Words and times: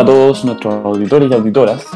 A 0.00 0.04
todos 0.06 0.46
nuestros 0.46 0.82
auditores 0.82 1.30
y 1.30 1.34
auditoras. 1.34 1.86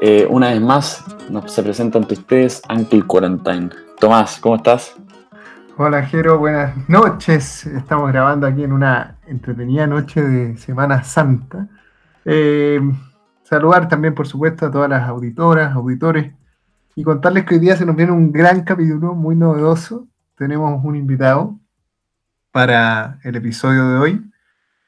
Eh, 0.00 0.24
una 0.30 0.50
vez 0.50 0.60
más 0.60 1.04
nos 1.28 1.52
se 1.52 1.64
presenta 1.64 1.98
ante 1.98 2.14
ustedes 2.14 2.62
Uncle 2.70 3.02
Quarantine. 3.02 3.70
Tomás, 3.98 4.38
¿cómo 4.38 4.54
estás? 4.54 4.94
Hola 5.76 6.06
Jero, 6.06 6.38
buenas 6.38 6.88
noches. 6.88 7.66
Estamos 7.66 8.12
grabando 8.12 8.46
aquí 8.46 8.62
en 8.62 8.72
una 8.72 9.16
entretenida 9.26 9.88
noche 9.88 10.22
de 10.22 10.56
Semana 10.58 11.02
Santa. 11.02 11.66
Eh, 12.24 12.80
saludar 13.42 13.88
también, 13.88 14.14
por 14.14 14.28
supuesto, 14.28 14.66
a 14.66 14.70
todas 14.70 14.88
las 14.88 15.08
auditoras, 15.08 15.74
auditores 15.74 16.32
y 16.94 17.02
contarles 17.02 17.46
que 17.46 17.56
hoy 17.56 17.60
día 17.60 17.76
se 17.76 17.84
nos 17.84 17.96
viene 17.96 18.12
un 18.12 18.30
gran 18.30 18.62
capítulo 18.62 19.16
muy 19.16 19.34
novedoso. 19.34 20.06
Tenemos 20.36 20.84
un 20.84 20.94
invitado 20.94 21.58
para 22.52 23.18
el 23.24 23.34
episodio 23.34 23.88
de 23.88 23.98
hoy. 23.98 24.27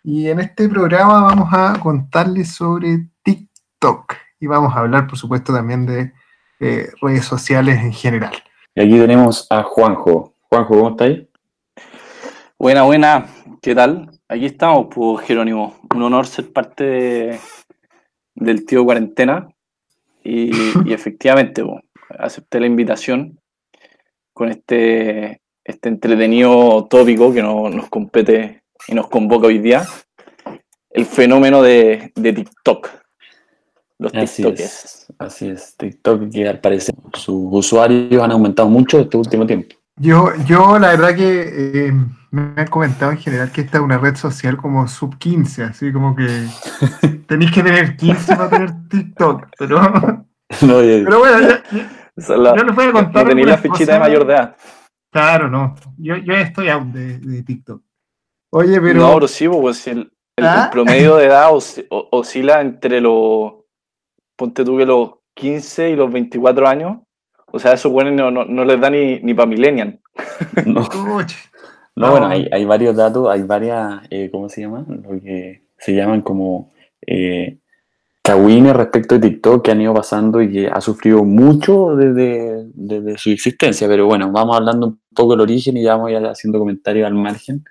Y 0.03 0.29
en 0.29 0.41
este 0.41 0.67
programa 0.69 1.23
vamos 1.23 1.49
a 1.53 1.79
contarles 1.79 2.55
sobre 2.55 3.09
TikTok 3.23 4.15
y 4.39 4.47
vamos 4.47 4.75
a 4.75 4.81
hablar, 4.81 5.07
por 5.07 5.19
supuesto, 5.19 5.53
también 5.53 5.85
de 5.85 6.13
eh, 6.59 6.89
redes 7.03 7.27
sociales 7.27 7.79
en 7.81 7.93
general. 7.93 8.33
Y 8.75 8.81
aquí 8.81 8.99
tenemos 8.99 9.47
a 9.51 9.63
Juanjo. 9.63 10.35
Juanjo, 10.49 10.75
¿cómo 10.75 10.91
estáis? 10.91 11.27
Buena, 12.59 12.85
buena. 12.85 13.27
¿Qué 13.61 13.75
tal? 13.75 14.11
Aquí 14.27 14.47
estamos, 14.47 14.87
pues, 14.91 15.27
Jerónimo. 15.27 15.77
Un 15.95 16.03
honor 16.03 16.27
ser 16.27 16.51
parte 16.51 17.39
del 18.35 18.65
tío 18.67 18.85
cuarentena. 18.85 19.49
Y, 20.23 20.93
efectivamente, 20.93 21.65
pues, 21.65 21.81
acepté 22.19 22.61
la 22.61 22.67
invitación 22.67 23.41
con 24.35 24.51
este, 24.51 25.41
este 25.65 25.89
entretenido 25.89 26.87
tópico 26.91 27.33
que 27.33 27.43
nos 27.43 27.89
compete 27.89 28.63
y 28.91 28.95
nos 28.95 29.09
convoca 29.09 29.47
hoy 29.47 29.59
día. 29.59 29.87
El 30.91 31.07
fenómeno 31.07 31.63
de, 31.63 32.13
de 32.17 32.33
TikTok. 32.33 32.89
Los 33.99 34.15
así 34.15 34.47
Es, 34.47 35.13
así 35.19 35.49
es. 35.49 35.77
TikTok 35.77 36.31
que 36.31 36.49
al 36.49 36.61
parecer 36.61 36.95
sus 37.13 37.49
usuarios 37.51 38.23
han 38.23 38.33
aumentado 38.33 38.69
mucho 38.69 38.99
este 38.99 39.17
último 39.17 39.47
tiempo. 39.47 39.77
Yo, 39.97 40.33
yo 40.47 40.79
la 40.79 40.89
verdad 40.89 41.15
que 41.15 41.89
eh, 41.89 41.93
me 42.31 42.55
han 42.57 42.67
comentado 42.69 43.13
en 43.13 43.19
general 43.19 43.53
que 43.53 43.61
esta 43.61 43.79
es 43.79 43.85
una 43.85 43.99
red 43.99 44.17
social 44.17 44.57
como 44.57 44.89
sub 44.89 45.19
15, 45.19 45.65
así 45.65 45.93
como 45.93 46.17
que 46.17 46.47
tenéis 47.27 47.53
que 47.53 47.63
tener 47.63 47.97
15 47.97 48.37
para 48.37 48.49
tener 48.51 48.71
TikTok, 48.89 49.49
pero, 49.59 49.83
no, 49.83 50.27
pero 50.63 51.19
bueno, 51.19 51.49
yo, 52.17 52.37
la, 52.37 52.55
les 52.55 52.75
voy 52.75 52.87
a 52.87 52.93
contar. 52.93 53.25
No 53.25 53.29
tenéis 53.29 53.47
la 53.47 53.59
fichita 53.59 53.93
de 53.93 54.01
mayor 54.01 54.27
de 54.27 54.33
edad. 54.33 54.57
Claro, 55.13 55.51
no. 55.51 55.75
Yo, 55.99 56.17
yo 56.17 56.35
estoy 56.35 56.69
out 56.69 56.85
de, 56.85 57.19
de, 57.19 57.43
TikTok. 57.43 57.83
Oye, 58.51 58.81
pero. 58.81 59.01
No, 59.01 59.15
pero 59.15 59.29
sí, 59.29 59.49
pues 59.49 59.87
el, 59.87 60.11
el, 60.37 60.45
¿Ah? 60.45 60.69
promedio 60.73 61.17
de 61.17 61.27
edad 61.27 61.51
oscila 62.11 62.61
entre 62.61 63.01
los. 63.01 63.55
Ponte 64.37 64.65
tú 64.65 64.77
que 64.77 64.87
los 64.87 65.13
15 65.35 65.91
y 65.91 65.97
los 65.97 66.13
24 66.13 66.67
años. 66.67 66.99
O 67.53 67.59
sea, 67.59 67.73
eso 67.73 67.91
bueno 67.91 68.11
no, 68.11 68.31
no, 68.31 68.45
no 68.45 68.65
les 68.65 68.81
da 68.81 68.91
ni, 68.91 69.21
ni 69.21 69.35
para 69.35 69.47
millennial. 69.47 70.01
No. 70.67 70.83
no, 71.97 72.11
bueno, 72.11 72.27
hay, 72.29 72.49
hay, 72.53 72.65
varios 72.65 72.97
datos, 72.97 73.29
hay 73.29 73.43
varias, 73.43 74.03
eh, 74.09 74.31
¿cómo 74.31 74.49
se 74.49 74.63
llama? 74.63 74.87
Lo 74.89 75.21
que 75.21 75.65
se 75.77 75.95
llaman 75.95 76.23
como 76.23 76.73
eh, 77.07 77.59
respecto 78.25 79.19
de 79.19 79.29
TikTok 79.29 79.65
que 79.65 79.71
han 79.73 79.81
ido 79.81 79.93
pasando 79.93 80.41
y 80.41 80.51
que 80.53 80.69
ha 80.69 80.81
sufrido 80.81 81.25
mucho 81.25 81.97
desde, 81.97 82.71
desde, 82.75 83.19
su 83.19 83.31
existencia. 83.31 83.89
Pero 83.89 84.07
bueno, 84.07 84.31
vamos 84.31 84.57
hablando 84.57 84.87
un 84.87 85.01
poco 85.15 85.33
del 85.33 85.41
origen 85.41 85.77
y 85.77 85.83
ya 85.83 85.97
vamos 85.97 86.09
a 86.09 86.13
ir 86.13 86.27
haciendo 86.27 86.59
comentarios 86.59 87.07
al 87.07 87.15
margen 87.15 87.65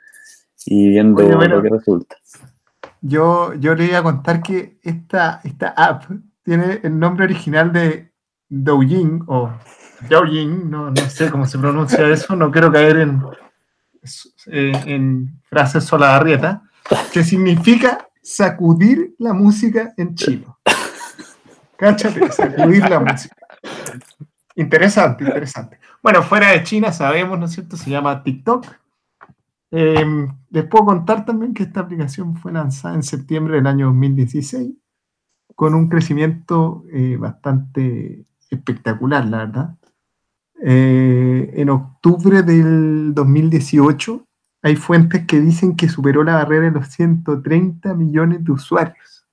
y 0.66 0.90
viendo 0.90 1.22
lo 1.24 1.62
que 1.62 1.70
resulta. 1.70 2.16
Yo, 3.02 3.54
yo 3.54 3.76
le 3.76 3.86
iba 3.86 4.00
a 4.00 4.04
contar 4.04 4.42
que 4.42 4.80
esta, 4.84 5.42
esta 5.44 5.70
app 5.70 6.04
tiene 6.44 6.82
el 6.84 7.00
nombre 7.00 7.26
original 7.26 7.72
de 7.72 8.12
Douyin 8.50 9.24
o 9.28 9.52
Douyin, 10.10 10.70
no, 10.70 10.90
no, 10.92 11.10
sé 11.10 11.30
cómo 11.30 11.46
se 11.46 11.58
pronuncia 11.58 12.08
eso, 12.08 12.36
no 12.36 12.52
quiero 12.52 12.72
caer 12.72 12.98
en, 12.98 13.22
en 14.48 15.42
frases 15.50 15.84
soladarrieta, 15.84 16.64
que 17.14 17.24
significa 17.24 18.10
sacudir 18.22 19.16
la 19.20 19.34
música 19.34 19.94
en 19.98 20.16
chino. 20.16 20.60
Cáchate, 21.78 22.32
sacudir 22.32 22.90
la 22.90 23.00
música. 23.00 23.36
Interesante, 24.56 25.24
interesante. 25.24 25.80
Bueno, 26.04 26.24
fuera 26.24 26.52
de 26.52 26.64
China 26.64 26.92
sabemos, 26.92 27.40
¿no 27.40 27.46
es 27.46 27.54
cierto? 27.54 27.78
Se 27.78 27.90
llama 27.90 28.24
TikTok. 28.24 28.66
Em, 29.72 30.28
les 30.50 30.66
puedo 30.66 30.86
contar 30.86 31.26
también 31.26 31.54
que 31.54 31.64
esta 31.64 31.82
aplicación 31.82 32.36
fue 32.36 32.52
lanzada 32.52 32.96
en 32.96 33.04
septiembre 33.04 33.56
del 33.56 33.68
año 33.68 33.88
2016 33.88 34.74
con 35.56 35.76
un 35.76 35.90
crecimiento 35.90 36.86
eh, 36.92 37.18
bastante 37.18 38.26
espectacular, 38.50 39.26
la 39.26 39.38
verdad. 39.40 39.76
Eh, 40.62 41.54
en 41.56 41.70
octubre 41.70 42.44
del 42.44 43.14
2018 43.14 44.26
hay 44.62 44.76
fuentes 44.76 45.26
que 45.26 45.40
dicen 45.40 45.76
que 45.76 45.88
superó 45.88 46.24
la 46.24 46.36
barrera 46.36 46.66
de 46.66 46.72
los 46.72 46.88
130 46.88 47.94
millones 47.94 48.44
de 48.44 48.52
usuarios. 48.52 49.26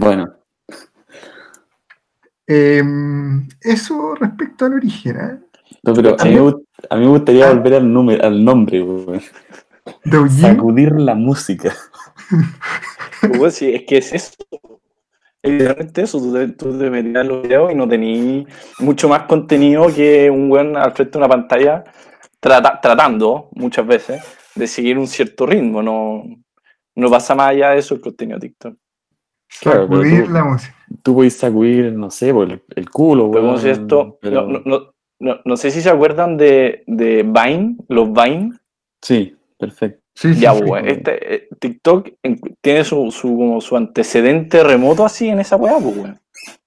Bueno. 0.00 0.32
Em, 2.46 3.48
eso 3.60 4.14
respecto 4.14 4.64
al 4.66 4.74
origen. 4.74 5.16
¿eh? 5.16 5.38
No, 5.82 5.94
pero 5.94 6.16
a 6.18 6.24
mí, 6.24 7.04
me 7.04 7.08
gustaría 7.08 7.48
ah. 7.48 7.54
volver 7.54 7.74
al, 7.74 7.92
número, 7.92 8.24
al 8.24 8.44
nombre. 8.44 8.84
Sacudir 10.30 10.92
la 10.92 11.14
música. 11.14 11.74
Pues 13.38 13.54
sí, 13.54 13.72
es 13.72 13.84
que 13.84 13.98
es 13.98 14.12
eso. 14.12 14.34
Evidentemente 15.44 16.02
eso, 16.02 16.18
tú 16.18 16.32
te, 16.32 16.48
tú 16.48 16.76
te 16.76 16.90
metías 16.90 17.24
los 17.24 17.42
videos 17.42 17.70
y 17.70 17.74
no 17.76 17.88
tenías 17.88 18.46
mucho 18.80 19.08
más 19.08 19.22
contenido 19.24 19.86
que 19.94 20.28
un 20.28 20.48
buen 20.48 20.76
al 20.76 20.92
frente 20.92 21.12
de 21.12 21.18
una 21.18 21.28
pantalla 21.28 21.84
tratando 22.40 23.48
muchas 23.52 23.86
veces 23.86 24.22
de 24.54 24.66
seguir 24.66 24.98
un 24.98 25.06
cierto 25.06 25.46
ritmo, 25.46 25.82
no, 25.82 26.24
no 26.96 27.10
pasa 27.10 27.34
más 27.34 27.50
allá 27.50 27.70
de 27.70 27.78
eso 27.78 27.94
el 27.94 28.00
contenido 28.00 28.38
de 28.38 28.48
TikTok. 28.48 28.76
Claro, 29.60 29.82
sacudir 29.82 30.28
la 30.30 30.44
música. 30.44 30.74
Tú 31.02 31.14
puedes 31.14 31.36
sacudir, 31.36 31.92
no 31.92 32.10
sé, 32.10 32.30
el, 32.30 32.62
el 32.74 32.90
culo. 32.90 33.30
Pero 33.30 33.54
esto, 33.54 34.18
no, 34.22 34.46
no, 34.46 34.94
no, 35.20 35.40
no, 35.44 35.56
sé 35.56 35.70
si 35.70 35.80
se 35.80 35.90
acuerdan 35.90 36.36
de, 36.36 36.82
de 36.86 37.22
Vine, 37.22 37.76
los 37.88 38.12
Vine. 38.12 38.52
Sí, 39.00 39.36
perfecto. 39.62 40.02
Sí, 40.12 40.34
ya, 40.34 40.52
pues, 40.54 40.84
este, 40.88 41.34
eh, 41.34 41.48
TikTok 41.60 42.08
tiene 42.60 42.82
su, 42.82 43.12
su, 43.12 43.28
como 43.28 43.60
su 43.60 43.76
antecedente 43.76 44.64
remoto 44.64 45.04
así 45.04 45.28
en 45.28 45.38
esa 45.38 45.54
weá, 45.54 45.76
pues, 45.78 46.14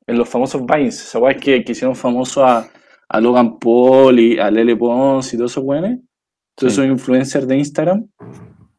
En 0.08 0.18
los 0.18 0.30
famosos 0.30 0.66
Vines, 0.66 1.02
esa 1.02 1.20
weá 1.20 1.36
que, 1.36 1.62
que 1.66 1.74
hicieron 1.74 1.94
famoso 1.94 2.46
a, 2.46 2.66
a, 3.10 3.20
Logan 3.20 3.60
Paul 3.60 4.18
y 4.18 4.40
a 4.40 4.50
Lele 4.50 4.78
Pons 4.78 5.34
y 5.34 5.38
todos 5.38 5.52
esos 5.52 5.64
weones. 5.66 6.00
Todos 6.56 6.72
esos 6.72 6.86
influencers 6.86 7.46
de 7.46 7.58
Instagram. 7.58 8.08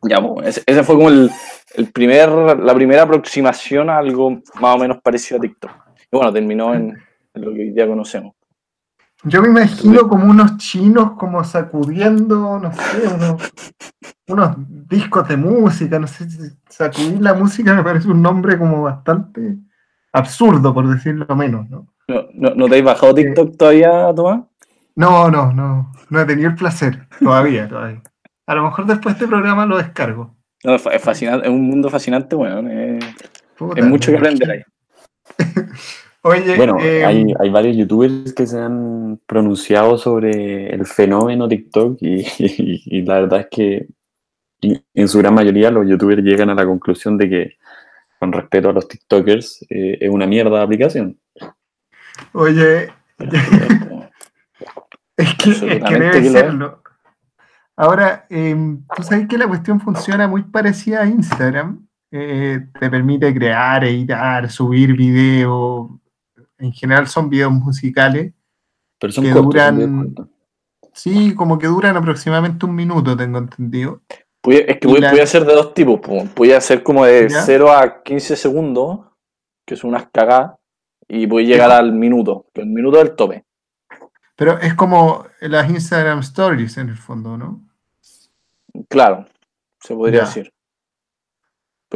Ya, 0.09 0.27
pues, 0.27 0.63
ese, 0.67 0.83
fue 0.83 0.95
como 0.95 1.11
el, 1.11 1.31
el, 1.75 1.93
primer, 1.93 2.31
la 2.31 2.75
primera 2.75 3.03
aproximación 3.03 3.91
a 3.91 3.99
algo 3.99 4.31
más 4.31 4.77
o 4.77 4.79
menos 4.79 4.97
parecido 5.03 5.37
a 5.37 5.43
TikTok. 5.43 5.73
Y 6.11 6.17
bueno, 6.17 6.33
terminó 6.33 6.75
en, 6.75 6.97
en 7.35 7.43
lo 7.43 7.53
que 7.53 7.61
hoy 7.61 7.71
día 7.73 7.87
conocemos. 7.87 8.36
Yo 9.29 9.43
me 9.43 9.49
imagino 9.49 10.07
como 10.07 10.31
unos 10.31 10.57
chinos 10.57 11.13
como 11.19 11.43
sacudiendo, 11.43 12.61
no 12.61 12.73
sé, 12.73 13.37
unos, 14.29 14.57
discos 14.89 15.27
de 15.27 15.37
música, 15.37 15.99
no 15.99 16.07
sé, 16.07 16.27
sacudir 16.69 17.21
la 17.21 17.35
música 17.35 17.75
me 17.75 17.83
parece 17.83 18.09
un 18.09 18.23
nombre 18.23 18.57
como 18.57 18.83
bastante 18.83 19.57
absurdo, 20.13 20.73
por 20.73 20.89
decirlo 20.89 21.27
menos, 21.35 21.69
¿no? 21.69 21.89
¿No, 22.07 22.55
no, 22.55 22.69
te 22.69 22.79
has 22.79 22.85
bajado 22.85 23.19
eh, 23.19 23.25
TikTok 23.25 23.57
todavía, 23.57 24.15
Tomás? 24.15 24.43
No, 24.95 25.29
no, 25.29 25.53
no, 25.53 25.93
no 26.09 26.21
he 26.21 26.25
tenido 26.25 26.49
el 26.49 26.55
placer, 26.55 27.09
todavía, 27.19 27.69
todavía. 27.69 28.03
A 28.47 28.55
lo 28.55 28.63
mejor 28.63 28.87
después 28.87 29.19
de 29.19 29.25
este 29.25 29.29
programa 29.29 29.67
lo 29.67 29.77
descargo. 29.79 30.37
es 30.63 31.03
fascinante, 31.03 31.49
es 31.49 31.53
un 31.53 31.63
mundo 31.63 31.91
fascinante, 31.91 32.37
bueno, 32.37 32.71
es, 32.71 33.85
mucho 33.87 34.13
que 34.13 34.19
aprender 34.19 34.51
ahí. 34.53 34.63
bueno, 36.57 36.79
eh, 36.81 37.05
hay, 37.05 37.51
varios 37.51 37.77
youtubers 37.77 38.33
que 38.33 38.47
se 38.47 38.59
han 38.59 39.21
pronunciado 39.27 39.97
sobre 39.97 40.69
el 40.75 40.85
fenómeno 40.85 41.47
TikTok 41.47 41.99
y, 42.01 43.03
la 43.07 43.21
verdad 43.21 43.41
es 43.41 43.47
que 43.51 43.87
en 44.61 45.09
su 45.09 45.19
gran 45.19 45.35
mayoría 45.35 45.71
los 45.71 45.87
youtubers 45.87 46.23
llegan 46.23 46.51
a 46.51 46.55
la 46.55 46.67
conclusión 46.67 47.17
de 47.17 47.29
que, 47.29 47.57
con 48.19 48.33
respeto 48.33 48.71
a 48.71 48.73
los 48.73 48.89
TikTokers, 48.89 49.67
eh, 49.71 49.99
es 50.01 50.11
una 50.11 50.27
mierda 50.27 50.59
de 50.59 50.65
aplicación. 50.65 51.21
Oye, 52.33 52.89
es 55.17 55.35
que, 55.35 55.51
debe 55.51 56.25
serlo. 56.31 56.83
Ahora, 57.77 58.27
em, 58.31 58.85
tú 58.97 59.03
sabes 59.03 59.29
que 59.29 59.39
la 59.39 59.47
cuestión 59.47 59.81
funciona 59.81 60.27
muy 60.27 60.43
parecida 60.43 61.03
a 61.03 61.07
Instagram. 61.07 61.87
Eh, 62.11 62.67
te 62.81 62.91
permite 62.91 63.35
crear, 63.35 63.85
editar, 63.85 64.51
subir 64.51 64.97
videos, 64.97 65.91
en 66.59 66.73
general 66.73 67.07
son 67.07 67.29
videos 67.29 67.53
musicales 67.53 68.33
Pero 68.99 69.13
son 69.13 69.25
que 69.25 69.31
duran. 69.31 70.15
Sí, 70.93 71.35
como 71.35 71.59
que 71.59 71.67
duran 71.67 71.97
aproximadamente 71.97 72.65
un 72.65 72.75
minuto, 72.75 73.17
tengo 73.17 73.39
entendido. 73.39 74.01
Es 74.43 74.79
que 74.79 74.87
voy, 74.87 75.05
a 75.05 75.27
ser 75.27 75.45
de 75.45 75.55
dos 75.55 75.75
tipos. 75.75 76.01
Voy 76.35 76.53
a 76.53 76.61
ser 76.61 76.83
como 76.83 77.05
de 77.05 77.29
0 77.29 77.73
a 77.73 78.03
15 78.03 78.37
segundos 78.37 79.01
que 79.67 79.77
son 79.77 79.91
unas 79.91 80.09
cagadas, 80.11 80.53
y 81.09 81.27
voy 81.27 81.45
a 81.45 81.47
llegar 81.49 81.71
al 81.73 81.93
minuto, 81.93 82.47
que 82.55 82.63
el 82.63 82.69
minuto 82.69 82.99
del 82.99 83.15
tope. 83.15 83.45
Pero 84.37 84.59
es 84.61 84.75
como 84.75 85.27
las 85.41 85.69
Instagram 85.69 86.21
Stories 86.21 86.79
en 86.79 86.89
el 86.89 86.97
fondo, 86.97 87.37
¿no? 87.37 87.63
Claro, 88.89 89.27
se 89.81 89.95
podría 89.95 90.21
Ya. 90.21 90.27
decir. 90.27 90.53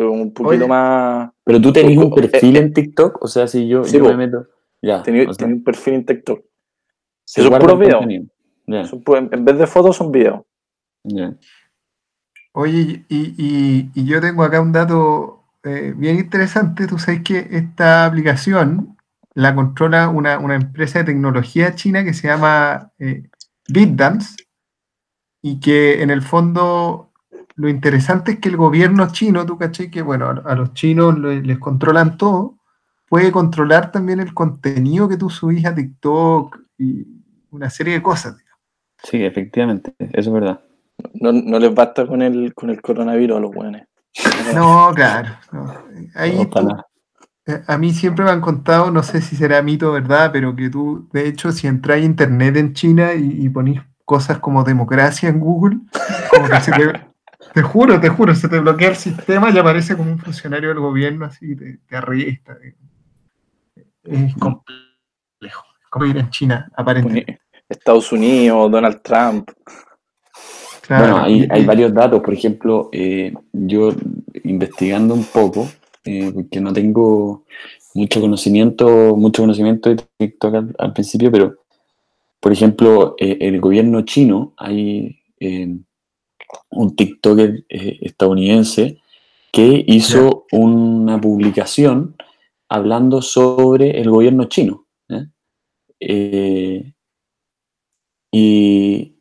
Pero 0.01 0.13
un 0.13 0.33
poquito 0.33 0.65
Oye. 0.65 0.67
más. 0.67 1.31
Pero 1.45 1.61
tú 1.61 1.75
tenés 1.75 1.99
un 1.99 2.05
Eh, 2.17 2.29
perfil 2.31 2.57
en 2.57 2.73
TikTok, 2.73 3.23
o 3.23 3.29
sea, 3.29 3.47
si 3.47 3.69
yo, 3.69 3.85
Sí, 3.85 3.99
yo 3.99 4.05
po. 4.05 4.09
me 4.09 4.17
meto. 4.17 4.47
Ya. 4.81 5.03
Tenía, 5.03 5.25
o 5.29 5.35
sea, 5.35 5.45
tenía 5.45 5.57
un 5.57 5.63
perfil 5.63 5.93
en 5.95 6.07
TikTok. 6.07 6.41
eso 7.27 7.43
es 7.43 7.59
puro 7.61 7.77
video. 7.77 8.01
en 8.01 9.45
vez 9.45 9.59
de 9.59 9.67
fotos, 9.67 9.97
son 9.99 10.11
videos. 10.11 10.41
Oye, 12.53 13.05
y, 13.11 13.35
y- 13.37 13.91
y 13.95 14.05
yo 14.07 14.23
tengo 14.23 14.43
acá 14.43 14.63
un 14.63 14.73
dato 14.73 15.45
eh, 15.65 15.93
bien 15.95 16.17
interesante. 16.17 16.87
Tú 16.87 16.99
sabes 16.99 17.21
que 17.23 17.47
esta 17.51 18.07
aplicación 18.07 18.97
la 19.35 19.55
controla 19.55 20.09
una, 20.09 20.39
una 20.39 20.55
empresa 20.55 21.01
de 21.01 21.05
tecnología 21.05 21.75
china 21.75 22.05
que 22.05 22.15
se 22.15 22.27
llama 22.29 22.91
eh, 22.99 23.29
BitDance 23.69 24.45
y 25.43 25.61
que 25.61 26.01
en 26.03 26.09
el 26.09 26.23
fondo 26.23 27.10
lo 27.61 27.69
interesante 27.69 28.33
es 28.33 28.39
que 28.41 28.49
el 28.49 28.57
gobierno 28.57 29.09
chino, 29.13 29.45
tú 29.47 29.59
caché 29.59 29.91
que, 29.91 30.03
bueno, 30.03 30.27
a, 30.27 30.51
a 30.53 30.55
los 30.55 30.73
chinos 30.75 31.19
le- 31.19 31.43
les 31.43 31.59
controlan 31.59 32.17
todo, 32.17 32.57
puede 33.09 33.31
controlar 33.33 33.93
también 33.93 34.21
el 34.21 34.33
contenido 34.35 35.09
que 35.09 35.17
tú 35.17 35.31
subís 35.31 35.65
a 35.67 35.75
TikTok 35.75 36.59
y 36.79 37.07
una 37.51 37.69
serie 37.71 37.95
de 37.95 38.03
cosas. 38.03 38.37
Sí, 39.03 39.23
efectivamente, 39.25 39.95
eso 39.99 40.31
es 40.31 40.33
verdad. 40.33 40.61
No, 41.15 41.33
no 41.33 41.59
les 41.59 41.75
basta 41.75 42.07
con 42.07 42.23
el, 42.23 42.53
con 42.55 42.71
el 42.71 42.81
coronavirus 42.83 43.37
a 43.37 43.41
los 43.41 43.53
buenos. 43.53 43.83
No, 44.55 44.91
claro. 44.95 45.31
no. 45.53 45.73
Ahí 46.15 46.47
tú-. 46.47 46.69
Eh, 47.47 47.63
A 47.67 47.79
mí 47.79 47.93
siempre 47.93 48.25
me 48.25 48.31
han 48.31 48.41
contado, 48.41 48.91
no 48.91 49.03
sé 49.03 49.21
si 49.23 49.37
será 49.37 49.63
mito 49.63 49.91
o 49.91 49.93
verdad, 49.93 50.31
pero 50.33 50.55
que 50.55 50.69
tú, 50.71 51.09
de 51.13 51.27
hecho, 51.29 51.53
si 51.53 51.67
entras 51.67 51.97
a 51.99 52.01
internet 52.01 52.57
en 52.57 52.73
China 52.75 53.15
y, 53.15 53.45
y 53.45 53.49
ponís 53.49 53.81
cosas 54.05 54.39
como 54.39 54.65
democracia 54.65 55.29
en 55.29 55.41
Google, 55.41 55.79
como 56.31 56.49
que 56.49 56.61
se 56.61 56.73
te, 56.73 56.93
te 57.53 57.63
juro, 57.63 58.01
te 58.01 58.09
juro, 58.09 58.35
se 58.35 58.49
te 58.49 58.59
bloquea 58.59 58.91
el 58.91 58.97
sistema 58.97 59.51
y 59.51 59.59
aparece 59.59 59.97
como 59.97 60.13
un 60.13 60.19
funcionario 60.19 60.69
del 60.71 60.81
gobierno, 60.81 61.27
así, 61.27 61.57
te, 61.57 61.79
te 61.89 61.97
arresta. 61.97 62.57
Es 64.05 64.35
complejo. 64.37 65.65
Como 65.89 66.07
ir 66.07 66.17
en 66.19 66.31
China, 66.31 66.71
aparentemente. 66.77 67.41
Estados 67.69 68.13
Unidos, 68.13 68.71
Donald 68.71 69.01
Trump. 69.03 69.51
Claro, 70.83 71.21
Bueno, 71.21 71.47
hay, 71.51 71.65
varios 71.65 71.93
datos. 71.95 72.21
Por 72.21 72.35
ejemplo, 72.35 72.89
eh, 72.93 73.33
yo 73.53 73.93
investigando 74.45 75.15
un 75.15 75.25
poco, 75.25 75.69
eh, 76.05 76.31
porque 76.33 76.61
no 76.61 76.73
tengo 76.73 77.45
mucho 77.95 78.21
conocimiento, 78.21 79.17
mucho 79.17 79.43
conocimiento 79.43 79.91
de 79.91 80.05
TikTok 80.19 80.55
al, 80.55 80.77
al 80.79 80.93
principio, 80.93 81.31
pero 81.31 81.61
por 82.41 82.53
ejemplo, 82.53 83.15
eh, 83.19 83.37
el 83.43 83.61
gobierno 83.61 84.01
chino, 84.03 84.55
hay 84.57 85.21
eh, 85.39 85.77
un 86.71 86.95
TikToker 86.97 87.65
eh, 87.69 87.99
estadounidense 88.03 88.99
que 89.53 89.85
hizo 89.87 90.47
una 90.53 91.21
publicación 91.21 92.17
hablando 92.69 93.21
sobre 93.23 94.01
el 94.01 94.09
gobierno 94.11 94.45
chino. 94.45 94.87
¿eh? 95.09 95.27
Eh, 96.01 96.93
y 98.33 99.17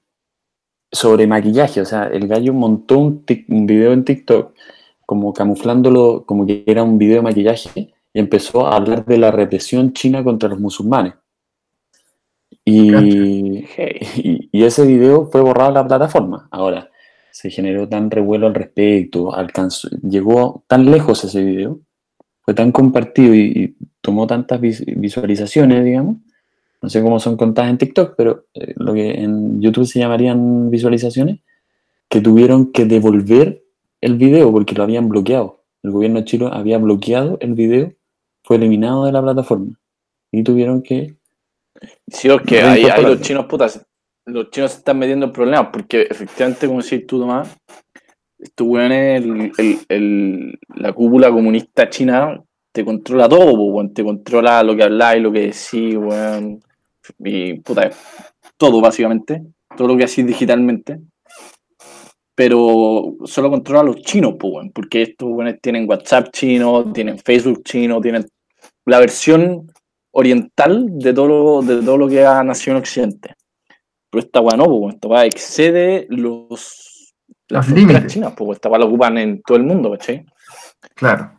sobre 0.91 1.27
maquillaje, 1.27 1.81
o 1.81 1.85
sea, 1.85 2.05
el 2.07 2.27
gallo 2.27 2.53
montó 2.53 2.97
un, 2.99 3.25
tic- 3.25 3.45
un 3.49 3.65
video 3.65 3.91
en 3.93 4.03
TikTok 4.05 4.53
como 5.05 5.33
camuflándolo 5.33 6.23
como 6.25 6.45
que 6.45 6.63
era 6.67 6.83
un 6.83 6.97
video 6.99 7.17
de 7.17 7.21
maquillaje 7.23 7.93
y 8.13 8.19
empezó 8.19 8.67
a 8.67 8.75
hablar 8.75 9.05
de 9.05 9.17
la 9.17 9.31
represión 9.31 9.93
china 9.93 10.23
contra 10.23 10.49
los 10.49 10.59
musulmanes. 10.59 11.13
Y, 12.65 13.65
y 14.51 14.63
ese 14.63 14.85
video 14.85 15.25
fue 15.31 15.41
borrado 15.41 15.69
de 15.69 15.75
la 15.75 15.87
plataforma. 15.87 16.47
Ahora, 16.51 16.89
se 17.31 17.49
generó 17.49 17.87
tan 17.87 18.09
revuelo 18.11 18.47
al 18.47 18.55
respecto, 18.55 19.33
alcanzó, 19.33 19.89
llegó 20.03 20.63
tan 20.67 20.89
lejos 20.89 21.23
ese 21.23 21.43
video, 21.43 21.79
fue 22.41 22.53
tan 22.53 22.71
compartido 22.71 23.33
y, 23.35 23.39
y 23.39 23.75
tomó 24.01 24.27
tantas 24.27 24.59
vis- 24.59 24.83
visualizaciones, 24.85 25.83
digamos. 25.85 26.17
No 26.81 26.89
sé 26.89 27.01
cómo 27.01 27.19
son 27.19 27.35
contadas 27.35 27.71
en 27.71 27.77
TikTok, 27.77 28.15
pero 28.15 28.45
eh, 28.53 28.73
lo 28.77 28.93
que 28.93 29.11
en 29.11 29.61
YouTube 29.61 29.85
se 29.85 29.99
llamarían 29.99 30.69
visualizaciones, 30.69 31.39
que 32.09 32.21
tuvieron 32.21 32.71
que 32.71 32.85
devolver 32.85 33.63
el 34.01 34.15
video 34.15 34.51
porque 34.51 34.75
lo 34.75 34.83
habían 34.83 35.09
bloqueado. 35.09 35.61
El 35.83 35.91
gobierno 35.91 36.21
chino 36.21 36.47
había 36.47 36.77
bloqueado 36.77 37.37
el 37.41 37.53
video, 37.53 37.93
fue 38.43 38.55
eliminado 38.55 39.05
de 39.05 39.11
la 39.11 39.21
plataforma 39.21 39.77
y 40.31 40.43
tuvieron 40.43 40.81
que 40.81 41.15
Sí, 42.07 42.27
es 42.29 42.41
que 42.41 42.61
ahí, 42.61 42.85
ahí 42.85 43.03
los 43.03 43.21
chinos, 43.21 43.45
putas, 43.45 43.85
los 44.31 44.49
chinos 44.51 44.71
se 44.71 44.77
están 44.79 44.99
metiendo 44.99 45.27
en 45.27 45.31
problemas 45.31 45.69
porque 45.71 46.07
efectivamente, 46.09 46.67
como 46.67 46.81
decís 46.81 47.05
tú, 47.05 47.19
Tomás, 47.19 47.55
estos 48.37 48.67
weones, 48.67 49.23
el, 49.89 50.57
la 50.75 50.93
cúpula 50.93 51.29
comunista 51.29 51.89
china 51.89 52.41
te 52.71 52.85
controla 52.85 53.27
todo, 53.27 53.89
te 53.93 54.03
controla 54.03 54.63
lo 54.63 54.75
que 54.75 54.83
habláis, 54.83 55.21
lo 55.21 55.31
que 55.31 55.41
decís, 55.41 55.97
weón, 55.97 56.61
y 57.19 57.59
puta, 57.59 57.89
todo 58.57 58.79
básicamente, 58.79 59.43
todo 59.75 59.89
lo 59.89 59.97
que 59.97 60.05
hacís 60.05 60.25
digitalmente, 60.25 60.99
pero 62.35 63.17
solo 63.25 63.49
controla 63.49 63.81
a 63.81 63.83
los 63.83 63.97
chinos, 63.97 64.35
weón, 64.41 64.71
porque 64.71 65.01
estos 65.01 65.29
weones 65.29 65.59
tienen 65.61 65.89
WhatsApp 65.89 66.29
chino, 66.31 66.91
tienen 66.93 67.17
Facebook 67.17 67.63
chino, 67.63 67.99
tienen 67.99 68.25
la 68.85 68.99
versión 68.99 69.69
oriental 70.11 70.85
de 70.99 71.13
todo 71.13 71.27
lo, 71.27 71.61
de 71.61 71.83
todo 71.83 71.97
lo 71.97 72.07
que 72.07 72.25
ha 72.25 72.43
nacido 72.43 72.77
en 72.77 72.81
Occidente. 72.81 73.35
Pero 74.09 74.19
esta 74.23 74.41
weá 74.41 74.57
no, 74.57 74.65
pues, 74.65 74.95
esta 74.95 75.07
weá 75.07 75.25
excede 75.25 76.07
los, 76.09 77.13
las 77.47 77.67
Los 77.67 77.77
límites. 77.77 78.07
chinas, 78.13 78.33
pues 78.35 78.57
esta 78.57 78.69
weá 78.69 78.79
la 78.79 78.85
ocupan 78.85 79.17
en 79.17 79.41
todo 79.41 79.57
el 79.57 79.63
mundo, 79.63 79.91
¿cachai? 79.91 80.25
Claro. 80.95 81.31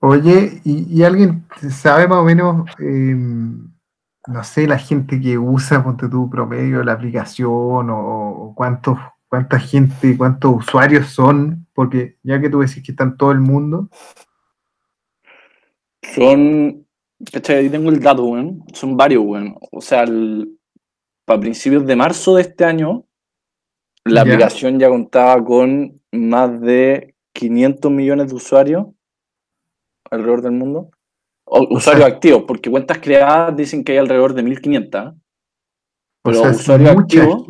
Oye, 0.00 0.60
¿y, 0.64 0.86
y 1.00 1.02
alguien 1.02 1.44
sabe 1.70 2.06
más 2.06 2.18
o 2.18 2.24
menos, 2.24 2.70
eh, 2.78 3.16
no 3.16 4.44
sé, 4.44 4.66
la 4.68 4.78
gente 4.78 5.20
que 5.20 5.36
usa, 5.38 5.82
ponte 5.82 6.08
tú, 6.08 6.30
promedio 6.30 6.84
la 6.84 6.92
aplicación 6.92 7.90
o, 7.90 8.30
o 8.30 8.54
cuántos, 8.54 8.96
cuánta 9.26 9.58
gente, 9.58 10.16
cuántos 10.16 10.54
usuarios 10.56 11.08
son? 11.08 11.66
Porque 11.74 12.16
ya 12.22 12.40
que 12.40 12.48
tú 12.48 12.60
decís 12.60 12.82
que 12.84 12.92
está 12.92 13.04
en 13.04 13.16
todo 13.16 13.32
el 13.32 13.40
mundo, 13.40 13.88
Son, 16.02 16.86
¿cachai? 17.32 17.56
Ahí 17.56 17.70
tengo 17.70 17.90
el 17.90 18.00
dato, 18.00 18.24
weón. 18.24 18.64
Son 18.72 18.96
varios, 18.96 19.24
weón. 19.24 19.56
O 19.72 19.80
sea, 19.80 20.04
para 21.28 21.40
principios 21.40 21.86
de 21.86 21.94
marzo 21.94 22.34
de 22.36 22.42
este 22.42 22.64
año, 22.64 23.04
la 24.04 24.22
aplicación 24.22 24.78
ya 24.80 24.88
contaba 24.88 25.44
con 25.44 26.00
más 26.10 26.58
de 26.60 27.14
500 27.34 27.90
millones 27.92 28.28
de 28.30 28.34
usuarios 28.34 28.86
alrededor 30.10 30.40
del 30.40 30.52
mundo. 30.52 30.90
O, 31.44 31.60
usuarios 31.76 32.06
sea- 32.06 32.14
activos, 32.14 32.44
porque 32.48 32.70
cuentas 32.70 32.98
creadas 32.98 33.54
dicen 33.54 33.84
que 33.84 33.92
hay 33.92 33.98
alrededor 33.98 34.32
de 34.32 34.42
1500. 34.42 35.12
o 35.12 35.14
Pero 36.24 36.40
sea, 36.40 36.50
es 36.50 36.60
usuarios 36.60 36.90
activos. 36.96 37.44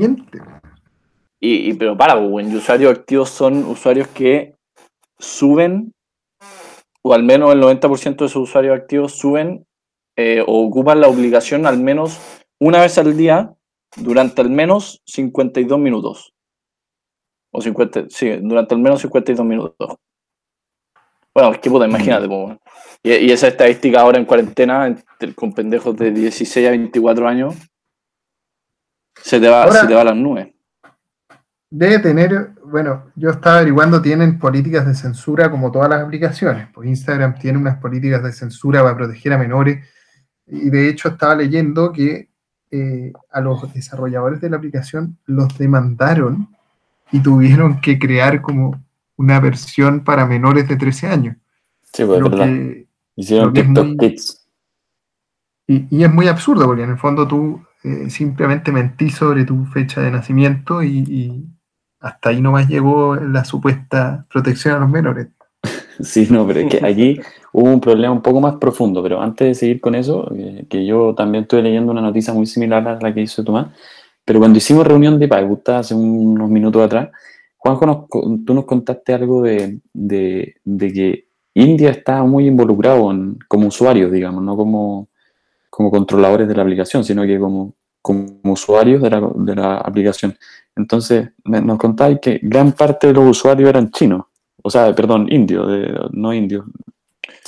Y, 1.40 1.70
y- 1.70 1.74
pero 1.74 1.96
para, 1.96 2.14
pues, 2.28 2.52
usuarios 2.52 2.92
activos 2.98 3.30
son 3.30 3.64
usuarios 3.64 4.08
que 4.08 4.56
suben, 5.20 5.94
o 7.02 7.14
al 7.14 7.22
menos 7.22 7.52
el 7.54 7.60
90% 7.60 8.24
de 8.24 8.28
sus 8.28 8.48
usuarios 8.48 8.76
activos 8.76 9.12
suben 9.12 9.64
eh, 10.16 10.42
o 10.44 10.66
ocupan 10.66 11.00
la 11.00 11.06
obligación 11.06 11.64
al 11.64 11.78
menos 11.78 12.18
una 12.60 12.80
vez 12.80 12.98
al 12.98 13.16
día 13.16 13.54
durante 14.00 14.40
al 14.40 14.50
menos 14.50 15.02
52 15.06 15.78
minutos. 15.78 16.32
O 17.50 17.60
50, 17.60 18.06
sí, 18.10 18.30
durante 18.42 18.74
al 18.74 18.80
menos 18.80 19.00
52 19.00 19.46
minutos. 19.46 19.96
Bueno, 21.34 21.52
es 21.52 21.58
que 21.60 21.70
puta, 21.70 21.86
imagínate, 21.86 22.26
pues, 22.26 22.38
weón. 22.38 22.60
y, 23.02 23.12
y 23.12 23.30
esa 23.30 23.48
estadística 23.48 24.00
ahora 24.00 24.18
en 24.18 24.24
cuarentena, 24.24 24.94
con 25.36 25.52
pendejos 25.52 25.96
de 25.96 26.10
16 26.10 26.66
a 26.66 26.70
24 26.70 27.28
años, 27.28 27.54
se 29.22 29.40
te 29.40 29.48
va, 29.48 29.64
Ahora- 29.64 29.80
se 29.82 29.86
te 29.86 29.94
va 29.94 30.00
a 30.02 30.04
las 30.04 30.16
nubes. 30.16 30.48
Debe 31.70 31.98
tener, 31.98 32.52
bueno, 32.64 33.12
yo 33.14 33.28
estaba 33.30 33.56
averiguando, 33.58 34.00
tienen 34.00 34.38
políticas 34.38 34.86
de 34.86 34.94
censura 34.94 35.50
como 35.50 35.70
todas 35.70 35.90
las 35.90 36.02
aplicaciones. 36.02 36.68
Pues 36.72 36.88
Instagram 36.88 37.38
tiene 37.38 37.58
unas 37.58 37.76
políticas 37.78 38.22
de 38.22 38.32
censura 38.32 38.82
para 38.82 38.96
proteger 38.96 39.34
a 39.34 39.38
menores. 39.38 39.86
Y 40.46 40.70
de 40.70 40.88
hecho 40.88 41.08
estaba 41.10 41.34
leyendo 41.34 41.92
que 41.92 42.30
eh, 42.70 43.12
a 43.32 43.40
los 43.40 43.72
desarrolladores 43.72 44.40
de 44.40 44.50
la 44.50 44.56
aplicación 44.58 45.16
los 45.26 45.56
demandaron 45.58 46.48
y 47.12 47.20
tuvieron 47.20 47.80
que 47.80 47.98
crear 47.98 48.40
como 48.42 48.82
una 49.16 49.40
versión 49.40 50.00
para 50.04 50.26
menores 50.26 50.68
de 50.68 50.76
13 50.76 51.06
años. 51.08 51.36
Sí, 51.92 52.04
pues, 52.04 52.20
Lo 52.20 52.28
verdad. 52.30 52.46
que- 52.46 52.86
Hicieron 53.16 53.52
que 53.52 53.62
TikTok 53.64 53.86
muy- 53.86 53.96
Kids. 53.96 54.46
y, 55.66 55.86
y 55.90 56.04
es 56.04 56.12
muy 56.12 56.28
absurdo 56.28 56.66
porque 56.66 56.82
en 56.84 56.90
el 56.90 56.98
fondo 56.98 57.26
tú 57.26 57.60
eh, 57.84 58.10
simplemente 58.10 58.70
mentís 58.72 59.14
sobre 59.16 59.44
tu 59.44 59.64
fecha 59.66 60.00
de 60.00 60.10
nacimiento 60.10 60.82
y, 60.82 60.98
y 60.98 61.44
hasta 62.00 62.28
ahí 62.30 62.40
nomás 62.40 62.68
llegó 62.68 63.16
la 63.16 63.44
supuesta 63.44 64.24
protección 64.30 64.76
a 64.76 64.78
los 64.80 64.90
menores. 64.90 65.28
Sí, 66.00 66.28
no, 66.30 66.46
pero 66.46 66.60
es 66.60 66.70
que 66.70 66.86
aquí 66.86 67.20
hubo 67.52 67.70
un 67.70 67.80
problema 67.80 68.12
un 68.12 68.22
poco 68.22 68.40
más 68.40 68.56
profundo, 68.56 69.02
pero 69.02 69.20
antes 69.20 69.48
de 69.48 69.54
seguir 69.54 69.80
con 69.80 69.94
eso, 69.94 70.30
eh, 70.34 70.66
que 70.68 70.84
yo 70.84 71.14
también 71.14 71.42
estoy 71.44 71.62
leyendo 71.62 71.92
una 71.92 72.00
noticia 72.00 72.32
muy 72.32 72.46
similar 72.46 72.86
a 72.86 72.98
la 73.00 73.14
que 73.14 73.22
hizo 73.22 73.44
Tomás, 73.44 73.68
pero 74.24 74.38
cuando 74.38 74.58
hicimos 74.58 74.86
reunión 74.86 75.18
de 75.18 75.28
Pagusta 75.28 75.78
hace 75.78 75.94
unos 75.94 76.50
minutos 76.50 76.82
atrás, 76.82 77.08
Juanjo, 77.56 78.06
tú 78.46 78.54
nos 78.54 78.64
contaste 78.64 79.12
algo 79.12 79.42
de, 79.42 79.80
que 80.78 81.24
India 81.54 81.90
está 81.90 82.22
muy 82.22 82.46
involucrado 82.46 83.10
como 83.48 83.68
usuarios, 83.68 84.12
digamos, 84.12 84.42
no 84.44 84.56
como, 84.56 85.08
como 85.68 85.90
controladores 85.90 86.46
de 86.46 86.54
la 86.54 86.62
aplicación, 86.62 87.02
sino 87.04 87.22
que 87.24 87.38
como, 87.38 87.74
como 88.00 88.28
usuarios 88.44 89.02
de 89.02 89.10
la, 89.10 89.28
de 89.34 89.54
la 89.56 89.78
aplicación. 89.78 90.36
Entonces, 90.76 91.30
nos 91.44 91.78
contáis 91.78 92.20
que 92.20 92.38
gran 92.42 92.72
parte 92.72 93.08
de 93.08 93.14
los 93.14 93.28
usuarios 93.28 93.68
eran 93.68 93.90
chinos, 93.90 94.26
o 94.62 94.70
sea, 94.70 94.94
perdón, 94.94 95.26
indios, 95.30 95.66
no 96.12 96.32
indios. 96.32 96.64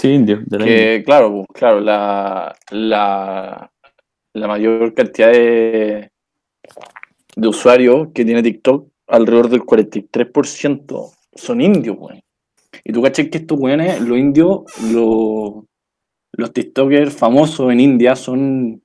Sí, 0.00 0.08
indios. 0.08 0.40
que, 0.48 1.02
claro, 1.04 1.44
claro, 1.52 1.78
la, 1.80 2.56
la, 2.70 3.70
la 4.32 4.48
mayor 4.48 4.94
cantidad 4.94 5.30
de, 5.30 6.10
de 7.36 7.48
usuarios 7.48 8.08
que 8.14 8.24
tiene 8.24 8.42
TikTok 8.42 8.88
alrededor 9.08 9.50
del 9.50 9.60
43% 9.60 11.10
son 11.34 11.60
indios, 11.60 11.98
güey. 11.98 12.24
Y 12.82 12.92
tú 12.94 13.02
caché 13.02 13.28
que 13.28 13.38
estos 13.38 13.58
güeyes, 13.58 14.00
los 14.00 14.16
indios, 14.16 14.60
los, 14.90 15.64
los 16.32 16.52
TikTokers 16.54 17.14
famosos 17.14 17.70
en 17.70 17.80
India 17.80 18.16
son, 18.16 18.82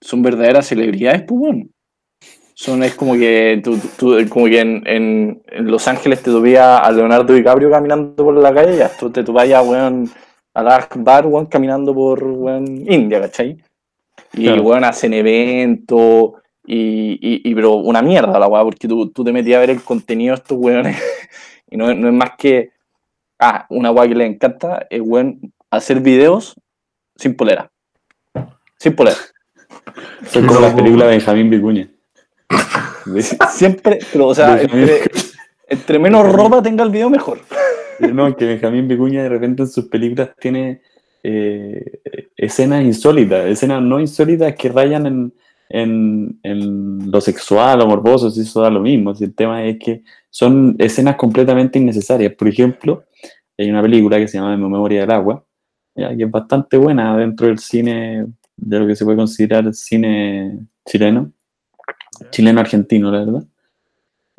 son 0.00 0.22
verdaderas 0.22 0.66
celebridades, 0.66 1.22
pues, 1.22 1.38
bueno. 1.38 1.68
Son, 2.54 2.82
es 2.82 2.96
como 2.96 3.14
que, 3.14 3.62
tú, 3.62 3.78
como 4.28 4.46
que 4.46 4.60
en, 4.60 4.82
en, 4.86 5.42
Los 5.70 5.86
Ángeles 5.86 6.20
te 6.22 6.30
tuvía 6.30 6.78
a 6.78 6.90
Leonardo 6.90 7.32
DiCaprio 7.32 7.70
caminando 7.70 8.24
por 8.24 8.36
la 8.36 8.52
calle, 8.52 8.76
ya 8.76 8.90
tú 8.96 9.10
te 9.10 9.22
vayas, 9.22 9.64
weón, 9.66 10.10
a 10.54 10.62
la 10.62 10.88
bar, 10.96 11.26
weón, 11.26 11.46
caminando 11.46 11.94
por, 11.94 12.22
weón, 12.22 12.66
India, 12.90 13.20
¿cachai? 13.20 13.56
Y, 14.34 14.44
claro. 14.44 14.62
weón, 14.62 14.84
hacen 14.84 15.14
eventos, 15.14 16.32
y, 16.64 17.40
y, 17.48 17.54
pero 17.54 17.74
una 17.74 18.02
mierda 18.02 18.38
la 18.38 18.46
weá, 18.46 18.62
porque 18.62 18.86
tú, 18.86 19.10
tú, 19.10 19.24
te 19.24 19.32
metías 19.32 19.56
a 19.56 19.60
ver 19.60 19.70
el 19.70 19.82
contenido 19.82 20.34
de 20.34 20.42
estos 20.42 20.58
weones 20.58 20.96
y 21.70 21.76
no, 21.76 21.92
no, 21.94 22.08
es 22.08 22.14
más 22.14 22.32
que, 22.38 22.70
ah, 23.38 23.66
una 23.70 23.90
weá 23.90 24.08
que 24.08 24.14
le 24.14 24.26
encanta 24.26 24.86
es 24.88 25.00
weón 25.02 25.52
hacer 25.70 26.00
videos 26.00 26.54
sin 27.16 27.34
polera. 27.34 27.70
Sin 28.78 28.94
polera. 28.94 29.16
Son 30.28 30.46
como 30.46 30.60
las 30.60 30.74
películas 30.74 31.08
de 31.08 31.16
Benjamín 31.16 31.50
Vicuña. 31.50 31.88
Siempre, 33.50 33.98
pero 34.12 34.28
o 34.28 34.34
sea, 34.34 34.60
entre, 35.68 35.98
menos 35.98 36.30
ropa 36.30 36.62
tenga 36.62 36.84
el 36.84 36.90
video 36.90 37.10
mejor. 37.10 37.40
No, 38.14 38.36
que 38.36 38.44
Benjamín 38.46 38.88
Vicuña 38.88 39.22
de 39.22 39.28
repente 39.28 39.62
en 39.62 39.68
sus 39.68 39.86
películas 39.86 40.30
tiene 40.40 40.80
eh, 41.22 42.00
escenas 42.36 42.84
insólitas, 42.84 43.46
escenas 43.46 43.82
no 43.82 44.00
insólitas 44.00 44.54
que 44.54 44.68
rayan 44.68 45.06
en 45.06 45.32
en, 45.72 47.10
lo 47.10 47.20
sexual 47.20 47.80
o 47.80 47.86
morboso, 47.86 48.30
si 48.30 48.42
eso 48.42 48.60
da 48.60 48.70
lo 48.70 48.80
mismo. 48.80 49.14
Si 49.14 49.24
el 49.24 49.34
tema 49.34 49.64
es 49.64 49.78
que 49.78 50.02
son 50.30 50.76
escenas 50.78 51.16
completamente 51.16 51.78
innecesarias. 51.78 52.34
Por 52.34 52.48
ejemplo, 52.48 53.04
hay 53.58 53.70
una 53.70 53.82
película 53.82 54.18
que 54.18 54.28
se 54.28 54.38
llama 54.38 54.56
Memoria 54.56 55.00
del 55.00 55.10
Agua, 55.10 55.44
ya, 55.94 56.14
que 56.16 56.24
es 56.24 56.30
bastante 56.30 56.76
buena 56.76 57.16
dentro 57.16 57.46
del 57.46 57.58
cine, 57.58 58.26
de 58.56 58.78
lo 58.78 58.86
que 58.86 58.96
se 58.96 59.04
puede 59.04 59.16
considerar 59.16 59.72
cine 59.74 60.66
chileno, 60.86 61.32
chileno-argentino, 62.30 63.10
la 63.10 63.24
verdad. 63.24 63.44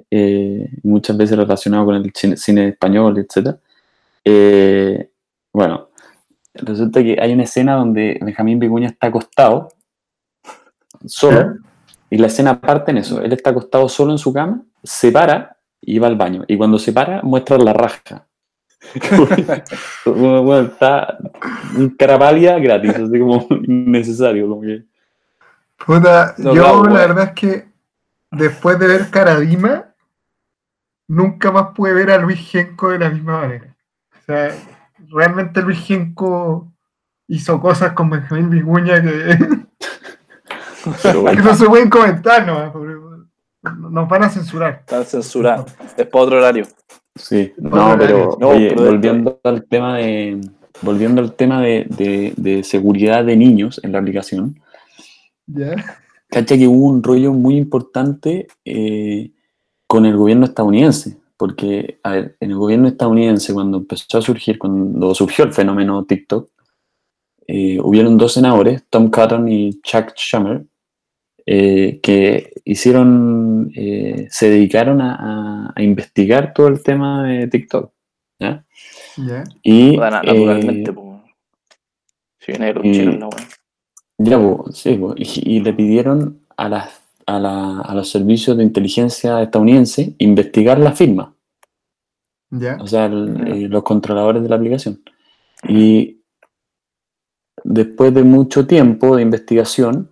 Eh, 0.09 0.69
muchas 0.83 1.17
veces 1.17 1.37
relacionado 1.37 1.85
con 1.85 1.95
el 1.95 2.11
cine, 2.13 2.69
español, 2.69 3.17
etc. 3.17 3.55
Eh, 4.23 5.09
bueno, 5.51 5.89
resulta 6.53 7.01
que 7.01 7.17
hay 7.19 7.33
una 7.33 7.43
escena 7.43 7.75
donde 7.75 8.19
Benjamín 8.21 8.59
Vicuña 8.59 8.89
está 8.89 9.07
acostado 9.07 9.69
solo, 11.05 11.55
y 12.09 12.17
la 12.17 12.27
escena 12.27 12.61
parte 12.61 12.91
en 12.91 12.97
eso. 12.97 13.21
Él 13.21 13.33
está 13.33 13.49
acostado 13.49 13.89
solo 13.89 14.11
en 14.11 14.17
su 14.17 14.31
cama, 14.31 14.61
se 14.83 15.11
para 15.11 15.57
y 15.81 15.99
va 15.99 16.07
al 16.07 16.15
baño. 16.15 16.43
Y 16.47 16.57
cuando 16.57 16.77
se 16.79 16.93
para, 16.93 17.21
muestra 17.23 17.57
la 17.57 17.73
raja. 17.73 18.27
bueno, 20.05 20.59
está 20.59 21.17
un 21.75 21.89
carapalia 21.91 22.59
gratis, 22.59 22.95
así 22.95 23.19
como 23.19 23.47
innecesario. 23.63 24.47
Como 24.47 24.61
que... 24.61 24.83
Puta, 25.85 26.35
yo 26.37 26.85
la 26.85 26.93
verdad 26.93 27.23
es 27.25 27.31
que 27.33 27.72
después 28.33 28.79
de 28.79 28.87
ver 28.87 29.09
Caradima, 29.09 29.93
nunca 31.07 31.51
más 31.51 31.73
pude 31.75 31.93
ver 31.93 32.11
a 32.11 32.17
Luis 32.17 32.39
Genco 32.39 32.89
de 32.89 32.99
la 32.99 33.09
misma 33.09 33.41
manera. 33.41 33.75
O 34.11 34.25
sea, 34.25 34.51
realmente 35.09 35.61
Luis 35.61 35.79
Genco 35.79 36.71
hizo 37.27 37.59
cosas 37.59 37.93
con 37.93 38.09
Benjamín 38.09 38.49
Viguña 38.49 39.01
que 39.01 39.37
no 41.43 41.55
se 41.55 41.65
pueden 41.65 41.89
comentar, 41.89 42.45
no, 42.45 42.73
nos 43.89 44.09
van 44.09 44.23
a 44.23 44.29
censurar. 44.29 44.79
Están 44.81 45.05
censurados. 45.05 45.73
Es 45.95 46.07
para 46.07 46.23
otro 46.23 46.37
horario. 46.37 46.67
Sí, 47.15 47.53
no, 47.57 47.95
pero, 47.97 48.37
volviendo 48.37 49.39
al 49.43 49.65
tema 49.65 49.97
de 49.97 50.41
volviendo 50.81 51.21
al 51.21 51.33
tema 51.33 51.61
de, 51.61 52.61
seguridad 52.63 53.23
de 53.23 53.37
niños 53.37 53.79
en 53.83 53.91
la 53.91 53.99
aplicación. 53.99 54.59
¿Ya? 55.47 55.75
Cacha 56.33 56.57
que 56.57 56.67
hubo 56.67 56.87
un 56.87 57.03
rollo 57.03 57.31
muy 57.31 57.57
importante 57.57 58.47
eh, 58.65 59.31
con 59.85 60.05
el 60.05 60.17
gobierno 60.17 60.45
estadounidense. 60.45 61.17
Porque, 61.37 61.99
a 62.03 62.11
ver, 62.11 62.37
en 62.39 62.51
el 62.51 62.57
gobierno 62.57 62.87
estadounidense, 62.87 63.53
cuando 63.53 63.77
empezó 63.77 64.17
a 64.17 64.21
surgir, 64.21 64.57
cuando 64.57 65.13
surgió 65.13 65.45
el 65.45 65.53
fenómeno 65.53 66.05
TikTok, 66.05 66.49
eh, 67.47 67.79
hubieron 67.79 68.17
dos 68.17 68.33
senadores, 68.33 68.83
Tom 68.89 69.09
Cotton 69.11 69.47
y 69.47 69.79
Chuck 69.81 70.13
Schumer, 70.15 70.65
eh, 71.45 71.99
que 72.01 72.53
hicieron, 72.63 73.71
eh, 73.75 74.27
se 74.29 74.49
dedicaron 74.49 75.01
a, 75.01 75.73
investigar 75.77 76.53
todo 76.53 76.67
el 76.67 76.81
tema 76.81 77.27
de 77.27 77.47
TikTok. 77.47 77.91
¿ya? 78.39 78.65
Y, 79.61 79.97
naturalmente, 79.97 80.91
eh, 80.91 80.95
si 82.39 82.51
viene 82.51 82.73
no, 83.17 83.29
Ya, 84.23 84.39
sí, 84.71 84.99
y, 85.17 85.59
le 85.59 85.73
pidieron 85.73 86.39
a, 86.55 86.69
las, 86.69 87.01
a, 87.25 87.39
la, 87.39 87.81
a, 87.81 87.93
los 87.93 88.09
servicios 88.09 88.55
de 88.55 88.63
inteligencia 88.63 89.41
estadounidense 89.41 90.15
investigar 90.17 90.79
la 90.79 90.93
firma. 90.93 91.35
¿Ya? 92.49 92.77
O 92.79 92.87
sea, 92.87 93.09
los 93.09 93.83
controladores 93.83 94.41
de 94.41 94.49
la 94.49 94.55
aplicación. 94.55 95.01
Y 95.67 96.21
después 97.63 98.13
de 98.13 98.23
mucho 98.23 98.65
tiempo 98.65 99.15
de 99.15 99.23
investigación, 99.23 100.09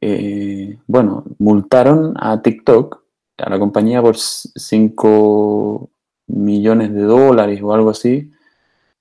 eh, 0.00 0.78
bueno, 0.86 1.24
multaron 1.38 2.14
a 2.18 2.40
TikTok, 2.40 3.02
a 3.36 3.50
la 3.50 3.58
compañía, 3.58 4.00
por 4.00 4.16
5 4.16 5.90
millones 6.28 6.94
de 6.94 7.02
dólares 7.02 7.60
o 7.62 7.74
algo 7.74 7.90
así, 7.90 8.30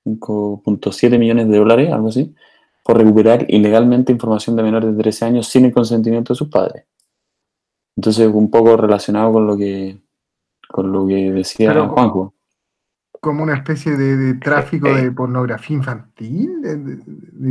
5.7 0.05 1.17
millones 1.17 1.47
de 1.47 1.57
dólares, 1.57 1.93
algo 1.93 2.09
así, 2.09 2.35
por 2.83 2.97
recuperar 2.97 3.45
ilegalmente 3.49 4.11
información 4.11 4.55
de 4.55 4.63
menores 4.63 4.95
de 4.95 5.01
13 5.01 5.25
años 5.25 5.47
sin 5.47 5.65
el 5.65 5.73
consentimiento 5.73 6.33
de 6.33 6.37
sus 6.37 6.49
padres. 6.49 6.85
Entonces, 7.95 8.27
un 8.27 8.49
poco 8.49 8.77
relacionado 8.77 9.33
con 9.33 9.47
lo 9.47 9.57
que, 9.57 10.01
con 10.67 10.91
lo 10.91 11.05
que 11.05 11.31
decía 11.31 11.73
Juanjo 11.87 12.33
como 13.21 13.43
una 13.43 13.53
especie 13.53 13.95
de, 13.95 14.33
tráfico 14.33 14.91
de 14.91 15.05
eh, 15.05 15.11
pornografía 15.11 15.77
infantil. 15.77 16.49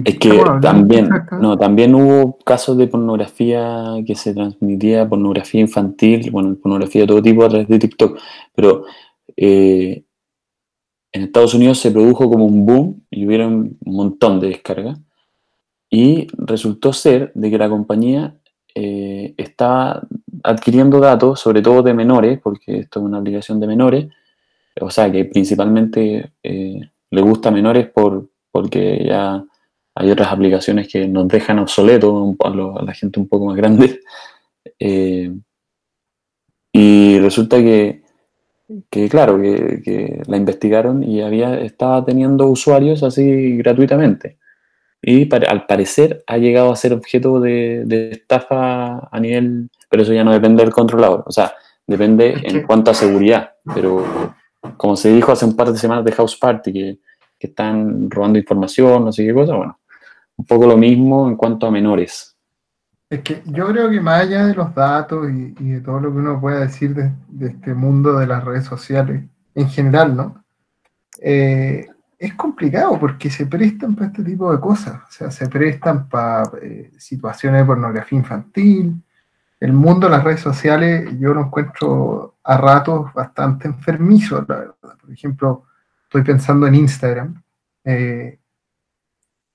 es 0.05 0.19
que 0.19 0.43
también, 0.61 1.09
no, 1.41 1.57
también 1.57 1.95
hubo 1.95 2.39
casos 2.39 2.77
de 2.77 2.89
pornografía 2.89 3.95
que 4.05 4.17
se 4.17 4.35
transmitía, 4.35 5.09
pornografía 5.09 5.61
infantil, 5.61 6.29
bueno, 6.33 6.57
pornografía 6.57 7.03
de 7.03 7.07
todo 7.07 7.23
tipo 7.23 7.45
a 7.45 7.49
través 7.49 7.69
de 7.69 7.79
TikTok, 7.79 8.19
pero 8.53 8.85
eh, 9.37 10.03
en 11.13 11.23
Estados 11.23 11.55
Unidos 11.55 11.79
se 11.79 11.93
produjo 11.93 12.29
como 12.29 12.47
un 12.47 12.67
boom 12.67 13.05
y 13.09 13.25
hubieron 13.25 13.79
un 13.85 13.97
montón 13.97 14.41
de 14.41 14.49
descargas 14.49 14.99
y 15.91 16.29
resultó 16.39 16.93
ser 16.93 17.33
de 17.35 17.51
que 17.51 17.59
la 17.59 17.69
compañía 17.69 18.37
eh, 18.75 19.35
estaba 19.37 20.07
adquiriendo 20.45 21.01
datos, 21.01 21.41
sobre 21.41 21.61
todo 21.61 21.83
de 21.83 21.93
menores, 21.93 22.39
porque 22.41 22.79
esto 22.79 23.01
es 23.01 23.07
una 23.07 23.19
aplicación 23.19 23.59
de 23.59 23.67
menores, 23.67 24.07
o 24.81 24.91
sea, 24.91 25.11
que 25.11 25.25
principalmente 25.25 26.33
eh, 26.43 26.81
le 27.11 27.21
gusta 27.21 27.49
a 27.49 27.53
menores 27.53 27.89
por, 27.89 28.29
porque 28.53 29.05
ya 29.05 29.45
hay 29.95 30.11
otras 30.11 30.33
aplicaciones 30.33 30.89
que 30.89 31.09
nos 31.09 31.27
dejan 31.29 31.59
obsoletos 31.59 32.37
a, 32.45 32.51
la 32.85 32.95
gente 32.95 33.21
un 33.21 33.29
poco 33.29 33.47
más 33.47 33.57
grande. 33.57 34.01
Eh, 34.79 35.35
y 36.73 37.19
resulta 37.19 37.57
que, 37.59 38.03
claro, 39.09 39.39
que, 39.41 40.23
la 40.27 40.37
investigaron 40.37 41.03
y 41.03 41.23
había, 41.23 41.59
estaba 41.61 42.05
teniendo 42.05 42.47
usuarios 42.47 43.03
así 43.03 43.57
gratuitamente. 43.57 44.39
Y 45.03 45.33
al 45.35 45.67
parecer 45.67 46.23
ha 46.27 46.37
llegado 46.37 46.73
a 46.73 46.77
ser 46.77 46.93
objeto 46.93 47.41
de, 47.41 47.85
de, 47.87 48.11
estafa 48.11 49.09
a 49.11 49.21
nivel, 49.21 49.71
pero 49.89 50.03
eso 50.03 50.13
ya 50.13 50.25
no 50.25 50.33
depende 50.33 50.63
del 50.63 50.73
controlador, 50.73 51.25
o 51.27 51.33
sea, 51.33 51.55
depende 51.87 52.37
en 52.43 52.63
cuanto 52.63 52.91
a 52.91 52.95
seguridad, 52.95 53.53
pero 53.75 54.05
como 54.77 54.97
se 54.97 55.13
dijo 55.13 55.33
hace 55.33 55.47
un 55.47 55.57
par 55.57 55.73
de 55.73 55.79
semanas 55.79 56.05
de 56.05 56.13
House 56.13 56.37
Party, 56.37 56.73
que 56.73 56.99
que 57.41 57.47
están 57.47 58.11
robando 58.11 58.39
información, 58.39 59.07
no 59.07 59.13
sé 59.13 59.25
qué 59.25 59.33
cosa, 59.33 59.57
bueno, 59.57 59.81
un 60.37 60.45
poco 60.45 60.67
lo 60.67 60.77
mismo 60.77 61.27
en 61.27 61.37
cuanto 61.37 61.67
a 61.67 61.71
menores. 61.71 62.37
Es 63.09 63.23
que 63.23 63.43
yo 63.47 63.67
creo 63.69 63.89
que 63.91 63.99
más 63.99 64.21
allá 64.21 64.47
de 64.47 64.55
los 64.55 64.75
datos 64.75 65.27
y, 65.31 65.71
de 65.71 65.81
todo 65.81 65.99
lo 66.01 66.13
que 66.13 66.19
uno 66.19 66.39
pueda 66.39 66.61
decir 66.61 66.95
de, 66.95 67.47
este 67.47 67.73
mundo 67.73 68.19
de 68.19 68.27
las 68.27 68.45
redes 68.45 68.67
sociales 68.67 69.25
en 69.55 69.69
general, 69.71 70.15
¿no? 70.15 70.45
Eh, 71.23 71.89
es 72.21 72.35
complicado 72.35 73.01
porque 73.01 73.31
se 73.31 73.47
prestan 73.47 73.97
para 73.97 74.09
este 74.09 74.23
tipo 74.23 74.53
de 74.53 74.61
cosas, 74.61 75.01
o 75.09 75.11
sea, 75.11 75.31
se 75.31 75.49
prestan 75.49 76.07
para 76.07 76.51
eh, 76.61 76.93
situaciones 76.99 77.63
de 77.63 77.67
pornografía 77.67 78.19
infantil. 78.19 79.03
El 79.59 79.73
mundo 79.73 80.07
de 80.07 80.13
las 80.13 80.23
redes 80.23 80.41
sociales 80.41 81.19
yo 81.19 81.33
lo 81.33 81.47
encuentro 81.47 82.37
a 82.45 82.59
ratos 82.59 83.11
bastante 83.15 83.69
enfermizo, 83.69 84.45
la 84.47 84.57
verdad. 84.57 84.99
Por 85.01 85.11
ejemplo, 85.11 85.65
estoy 86.03 86.23
pensando 86.23 86.67
en 86.67 86.75
Instagram. 86.75 87.43
Eh, 87.85 88.39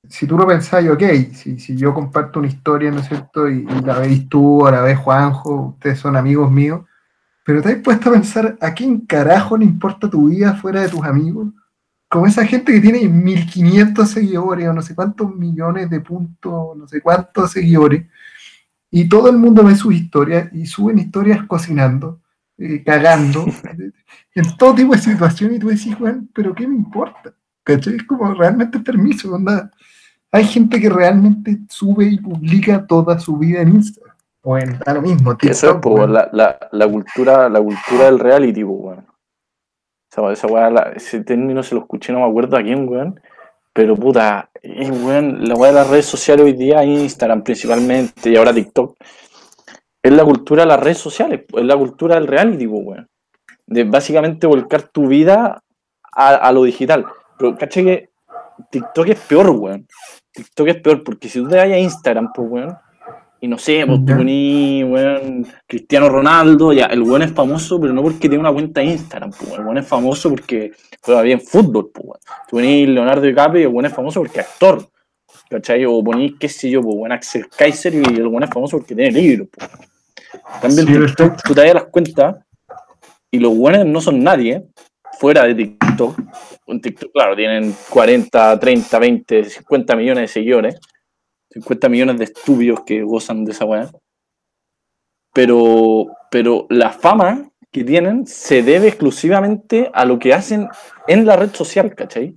si 0.10 0.26
tú 0.26 0.36
lo 0.36 0.48
pensás, 0.48 0.84
ok, 0.88 1.04
si, 1.34 1.60
si 1.60 1.76
yo 1.76 1.94
comparto 1.94 2.40
una 2.40 2.48
historia, 2.48 2.90
¿no 2.90 3.00
es 3.00 3.08
cierto? 3.08 3.48
Y, 3.48 3.64
la 3.84 4.00
veis 4.00 4.28
tú 4.28 4.66
o 4.66 4.72
la 4.72 4.82
ves 4.82 4.98
Juanjo, 4.98 5.76
ustedes 5.76 6.00
son 6.00 6.16
amigos 6.16 6.50
míos, 6.50 6.82
pero 7.44 7.62
te 7.62 7.74
has 7.74 7.76
puesto 7.76 8.10
a 8.10 8.14
pensar 8.14 8.58
a 8.60 8.74
quién 8.74 9.02
carajo 9.02 9.56
le 9.56 9.66
importa 9.66 10.10
tu 10.10 10.30
vida 10.30 10.56
fuera 10.56 10.82
de 10.82 10.90
tus 10.90 11.04
amigos. 11.04 11.50
Como 12.16 12.28
esa 12.28 12.46
gente 12.46 12.72
que 12.72 12.80
tiene 12.80 13.10
1500 13.10 14.10
seguidores 14.10 14.70
o 14.70 14.72
no 14.72 14.82
sé 14.82 14.96
cuántos 14.96 15.36
millones 15.36 15.90
de 15.90 16.00
puntos, 16.00 16.78
no 16.78 16.88
sé 16.88 17.02
cuántos 17.02 17.52
seguidores, 17.52 18.06
y 18.90 19.10
todo 19.10 19.30
el 19.30 19.36
mundo 19.36 19.66
ve 19.66 19.76
sus 19.76 19.94
historias 19.94 20.48
y 20.54 20.66
suben 20.66 20.98
historias 20.98 21.46
cocinando, 21.46 22.22
eh, 22.58 22.82
cagando, 22.86 23.46
en 24.34 24.58
todo 24.58 24.76
tipo 24.76 24.94
de 24.94 25.02
situaciones, 25.02 25.58
y 25.58 25.60
tú 25.60 25.68
decís, 25.68 25.94
Juan, 25.96 26.30
pero 26.34 26.56
¿qué 26.56 26.66
me 26.66 26.78
importa? 26.78 27.34
¿Cachai? 27.66 27.98
Es 27.98 28.04
como 28.04 28.34
realmente 28.34 28.80
permiso, 28.80 29.36
onda 29.36 29.70
hay 30.32 30.46
gente 30.46 30.80
que 30.80 30.90
realmente 30.90 31.60
sube 31.68 32.06
y 32.06 32.18
publica 32.18 32.88
toda 32.88 33.20
su 33.20 33.38
vida 33.38 33.60
en 33.60 33.76
Instagram. 33.76 34.16
O 34.42 34.58
en 34.58 34.80
lo 34.88 35.02
mismo, 35.02 35.36
Eso 35.42 35.72
es, 35.72 35.78
pues, 35.82 36.10
la, 36.10 36.30
la, 36.32 36.58
la, 36.72 36.88
cultura, 36.88 37.50
la 37.50 37.60
cultura 37.60 38.06
del 38.06 38.20
reality, 38.20 38.64
pues, 38.64 39.00
weón. 40.22 40.34
Esa, 40.34 40.48
esa 40.48 40.92
ese 40.96 41.24
término 41.24 41.64
se 41.64 41.76
lo 41.76 41.82
escuché, 41.82 42.14
no 42.14 42.20
me 42.20 42.26
acuerdo 42.26 42.58
a 42.58 42.64
quién, 42.64 42.88
weón. 42.88 43.20
Pero 43.74 43.96
puta, 43.96 44.50
weón, 44.64 45.48
la 45.48 45.56
weá 45.56 45.72
de 45.72 45.76
las 45.76 45.90
redes 45.90 46.06
sociales 46.06 46.46
hoy 46.46 46.54
día, 46.54 46.84
Instagram 46.84 47.44
principalmente, 47.44 48.30
y 48.30 48.36
ahora 48.38 48.54
TikTok, 48.54 48.96
es 50.02 50.14
la 50.14 50.24
cultura 50.24 50.64
de 50.64 50.70
las 50.70 50.80
redes 50.80 51.00
sociales, 51.00 51.42
es 51.54 51.66
la 51.66 51.76
cultura 51.76 52.16
del 52.16 52.28
reality, 52.28 52.68
weón. 52.68 53.08
De 53.68 53.84
básicamente 53.84 54.48
volcar 54.48 54.84
tu 54.84 55.08
vida 55.08 55.62
a, 56.14 56.36
a 56.36 56.52
lo 56.52 56.64
digital. 56.64 57.06
Pero 57.38 57.58
caché 57.58 57.84
que 57.84 58.10
TikTok 58.70 59.08
es 59.10 59.20
peor, 59.20 59.50
weón. 59.50 59.88
TikTok 60.32 60.68
es 60.68 60.82
peor, 60.82 61.04
porque 61.04 61.28
si 61.28 61.42
tú 61.42 61.50
te 61.50 61.58
vas 61.58 61.66
a 61.66 61.78
Instagram, 61.78 62.32
pues, 62.34 62.48
weón, 62.50 62.78
y 63.46 63.48
no 63.48 63.60
sé, 63.60 63.86
pues 63.86 64.00
tú 64.04 64.18
ponís, 64.18 64.84
weón, 64.86 65.46
Cristiano 65.68 66.10
Ronaldo, 66.10 66.74
ya, 66.74 66.88
el 66.88 67.04
weón 67.04 67.22
es 67.22 67.32
famoso, 67.32 67.80
pero 67.80 67.94
no 67.94 68.02
porque 68.02 68.28
tiene 68.28 68.40
una 68.40 68.52
cuenta 68.52 68.82
de 68.82 68.88
Instagram, 68.88 69.30
pues, 69.30 69.52
el 69.52 69.60
weón 69.60 69.78
es 69.78 69.88
famoso 69.88 70.32
porque 70.32 70.72
juega 71.00 71.22
bien 71.22 71.40
fútbol, 71.40 71.92
pues, 71.94 72.08
weón. 72.08 72.20
Tú 72.50 72.56
ponís 72.56 72.90
Leonardo 72.90 73.22
DiCaprio 73.22 73.62
y 73.62 73.66
el 73.66 73.70
weón 73.70 73.86
es 73.86 73.94
famoso 73.94 74.22
porque 74.22 74.40
es 74.40 74.48
actor, 74.48 74.90
¿cachai? 75.48 75.86
O 75.86 76.04
ponís, 76.04 76.34
qué 76.40 76.50
sé 76.50 76.72
yo, 76.72 76.82
pues, 76.82 76.96
weón, 76.98 77.12
Axel 77.12 77.48
Kaiser 77.56 77.94
y 77.94 77.98
el 78.00 78.26
weón 78.26 78.42
es 78.42 78.50
famoso 78.50 78.78
porque 78.80 78.96
tiene 78.96 79.12
libros, 79.12 79.48
pues. 79.56 79.70
También 80.60 80.88
TikTok, 80.88 81.44
tú 81.44 81.54
te 81.54 81.62
das 81.62 81.74
las 81.76 81.86
cuentas 81.86 82.38
y 83.30 83.38
los 83.38 83.54
weones 83.56 83.86
no 83.86 84.02
son 84.02 84.24
nadie, 84.24 84.66
fuera 85.20 85.44
de 85.44 85.54
TikTok, 85.54 86.20
un 86.66 86.82
TikTok, 86.82 87.12
claro, 87.12 87.36
tienen 87.36 87.76
40, 87.92 88.60
30, 88.60 89.00
20, 89.00 89.44
50 89.44 89.96
millones 89.96 90.22
de 90.24 90.28
seguidores, 90.30 90.80
50 91.56 91.90
millones 91.90 92.18
de 92.18 92.26
estudios 92.26 92.82
que 92.86 93.02
gozan 93.02 93.46
de 93.46 93.52
esa 93.54 93.66
weá. 93.66 93.90
Pero, 95.34 96.08
pero 96.30 96.68
la 96.70 96.92
fama 96.92 97.50
que 97.72 97.84
tienen 97.84 98.28
se 98.28 98.62
debe 98.62 98.90
exclusivamente 98.90 99.90
a 99.94 100.06
lo 100.06 100.20
que 100.20 100.34
hacen 100.34 100.68
en 101.08 101.26
la 101.26 101.36
red 101.36 101.54
social, 101.54 101.94
¿cachai? 101.96 102.36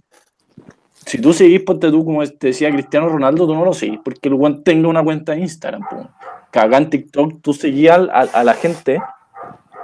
Si 1.05 1.21
tú 1.21 1.33
seguís, 1.33 1.63
ponte 1.63 1.91
tú, 1.91 2.05
como 2.05 2.27
te 2.27 2.49
decía 2.49 2.71
Cristiano 2.71 3.09
Ronaldo, 3.09 3.47
tú 3.47 3.55
no 3.55 3.65
lo 3.65 3.73
seguís, 3.73 4.01
porque 4.05 4.29
el 4.29 4.35
weón 4.35 4.63
tenga 4.63 4.89
una 4.89 5.03
cuenta 5.03 5.33
de 5.33 5.41
Instagram. 5.41 5.83
Pues. 5.89 6.73
en 6.73 6.91
TikTok 6.91 7.41
tú 7.43 7.53
seguías 7.53 7.99
a, 8.13 8.21
a 8.21 8.45
la 8.45 8.55
gente 8.55 9.01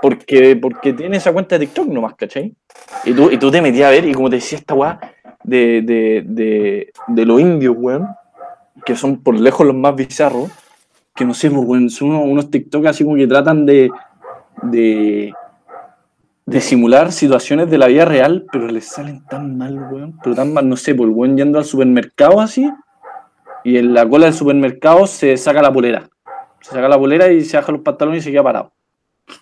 porque, 0.03 0.55
porque 0.57 0.93
tiene 0.93 1.17
esa 1.17 1.33
cuenta 1.33 1.59
de 1.59 1.67
TikTok 1.67 1.89
nomás, 1.89 2.15
¿cachai? 2.15 2.55
Y 3.05 3.15
tú, 3.15 3.31
y 3.31 3.39
tú 3.39 3.51
te 3.51 3.63
metías 3.63 3.89
a 3.89 3.91
ver, 3.91 4.05
y 4.05 4.13
como 4.13 4.29
te 4.29 4.37
decía 4.37 4.59
esta 4.59 4.75
weá, 4.75 5.01
de, 5.43 5.83
de, 5.83 6.23
de, 6.27 6.93
de 7.09 7.25
los 7.25 7.41
indios, 7.41 7.75
weón, 7.79 8.09
que 8.85 8.97
son 8.97 9.23
por 9.23 9.39
lejos 9.39 9.67
los 9.67 9.77
más 9.77 9.95
bizarros, 9.95 10.51
que 11.15 11.25
no 11.25 11.35
sé, 11.35 11.51
pues, 11.51 11.63
weón, 11.67 11.91
son 11.91 12.11
unos, 12.11 12.51
TikTok 12.51 12.87
así 12.87 13.05
como 13.05 13.17
que 13.17 13.27
tratan 13.27 13.67
de, 13.67 13.91
de, 14.63 15.33
de 16.47 16.61
simular 16.61 17.13
situaciones 17.13 17.71
de 17.71 17.79
la 17.79 17.87
vida 17.87 18.05
real, 18.05 18.47
pero 18.51 18.67
les 18.67 18.87
salen 18.87 19.25
tan 19.27 19.57
mal, 19.57 19.79
weón, 19.91 20.19
pero 20.23 20.35
tan 20.35 20.53
mal, 20.53 20.69
no 20.69 20.77
sé, 20.77 20.95
pues 20.95 21.09
el 21.09 21.15
weón 21.15 21.37
yendo 21.37 21.59
al 21.59 21.65
supermercado 21.65 22.41
así, 22.41 22.71
y 23.65 23.79
en 23.79 23.95
la 23.95 24.09
cola 24.09 24.27
del 24.27 24.35
supermercado 24.35 25.07
se 25.07 25.37
saca 25.37 25.63
la 25.63 25.73
polera. 25.73 26.09
Se 26.61 26.71
saca 26.71 26.89
la 26.89 26.99
polera 26.99 27.31
y 27.31 27.43
se 27.45 27.57
baja 27.57 27.73
los 27.73 27.81
pantalones 27.81 28.21
y 28.21 28.25
se 28.25 28.31
queda 28.31 28.43
parado. 28.43 28.73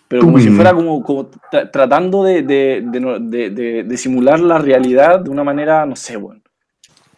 Pero 0.07 0.23
como 0.23 0.39
si 0.39 0.49
fuera 0.49 0.73
como, 0.73 1.03
como 1.03 1.29
tratando 1.71 2.23
de, 2.23 2.41
de, 2.41 3.83
de, 3.85 3.97
simular 3.97 4.39
la 4.39 4.57
realidad 4.57 5.19
de 5.19 5.29
una 5.29 5.43
manera, 5.43 5.85
no 5.85 5.95
sé, 5.95 6.15
bueno. 6.15 6.41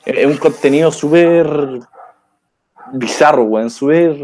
Es 0.04 0.26
un 0.26 0.38
contenido 0.38 0.92
súper 0.92 1.48
bizarro, 2.94 3.44
weón, 3.44 3.70
súper... 3.70 4.18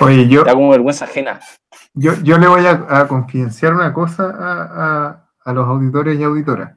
Oye, 0.00 0.28
yo... 0.28 0.44
Da 0.44 0.54
como 0.54 0.70
vergüenza 0.70 1.04
ajena. 1.04 1.40
Yo, 1.94 2.14
yo 2.22 2.38
le 2.38 2.46
voy 2.46 2.64
a, 2.66 2.86
a 2.88 3.08
confidenciar 3.08 3.74
una 3.74 3.92
cosa 3.92 4.24
a, 4.24 4.62
a, 4.62 5.28
a, 5.44 5.52
los 5.52 5.66
auditores 5.66 6.18
y 6.18 6.22
auditoras. 6.22 6.76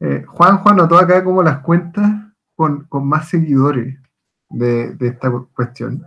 Eh, 0.00 0.24
Juan 0.26 0.58
Juan 0.58 0.76
notó 0.76 0.98
acá 0.98 1.22
como 1.22 1.42
las 1.42 1.60
cuentas 1.60 2.10
con, 2.54 2.84
con 2.84 3.06
más 3.06 3.28
seguidores 3.28 3.98
de, 4.48 4.94
de, 4.94 5.08
esta 5.08 5.30
cuestión. 5.54 6.06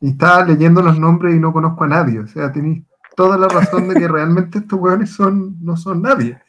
Y 0.00 0.10
estaba 0.10 0.44
leyendo 0.44 0.82
los 0.82 0.98
nombres 0.98 1.34
y 1.34 1.38
no 1.38 1.52
conozco 1.52 1.84
a 1.84 1.88
nadie. 1.88 2.20
O 2.20 2.26
sea, 2.26 2.50
tenéis 2.50 2.84
toda 3.14 3.36
la 3.36 3.48
razón 3.48 3.88
de 3.88 3.94
que 3.94 4.08
realmente 4.08 4.58
estos 4.58 4.80
hueones 4.80 5.10
son, 5.10 5.56
no 5.60 5.76
son 5.76 6.02
nadie. 6.02 6.40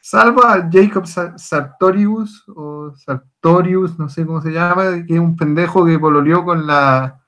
Salvo 0.00 0.44
a 0.44 0.68
Jacob 0.70 1.06
Sartorius, 1.06 2.44
o 2.48 2.92
Sartorius, 2.96 3.98
no 3.98 4.08
sé 4.08 4.24
cómo 4.24 4.40
se 4.40 4.50
llama, 4.50 5.04
que 5.06 5.14
es 5.14 5.20
un 5.20 5.36
pendejo 5.36 5.84
que 5.84 5.98
pololeó 5.98 6.44
con 6.44 6.66
la, 6.66 7.20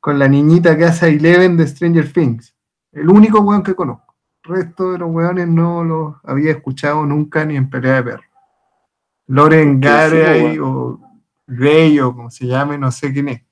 con 0.00 0.18
la 0.18 0.28
niñita 0.28 0.76
que 0.76 0.84
hace 0.84 1.08
Eleven 1.08 1.56
de 1.56 1.66
Stranger 1.66 2.12
Things. 2.12 2.54
El 2.92 3.08
único 3.08 3.40
hueón 3.40 3.62
que 3.62 3.74
conozco. 3.74 4.14
El 4.44 4.56
resto 4.56 4.92
de 4.92 4.98
los 4.98 5.10
hueones 5.10 5.48
no 5.48 5.84
los 5.84 6.16
había 6.24 6.52
escuchado 6.52 7.06
nunca 7.06 7.44
ni 7.44 7.56
en 7.56 7.70
pelea 7.70 7.94
de 7.94 8.02
perro. 8.02 8.24
Loren 9.28 9.80
Gary 9.80 10.58
o 10.58 11.00
Gray 11.46 11.98
o 12.00 12.14
como 12.14 12.30
se 12.30 12.46
llame, 12.46 12.76
no 12.76 12.90
sé 12.90 13.12
quién 13.12 13.28
es. 13.28 13.42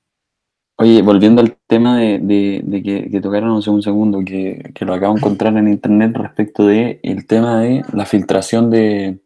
Oye, 0.81 1.03
volviendo 1.03 1.41
al 1.41 1.55
tema 1.67 1.99
de, 1.99 3.09
que, 3.11 3.21
tocaron 3.21 3.55
hace 3.55 3.69
un 3.69 3.83
segundo, 3.83 4.23
que, 4.25 4.73
lo 4.79 4.95
acabo 4.95 5.13
de 5.13 5.19
encontrar 5.19 5.55
en 5.57 5.67
internet 5.67 6.17
respecto 6.17 6.65
de 6.65 6.99
el 7.03 7.27
tema 7.27 7.61
de 7.61 7.83
la 7.93 8.07
filtración 8.07 8.71
de, 8.71 9.19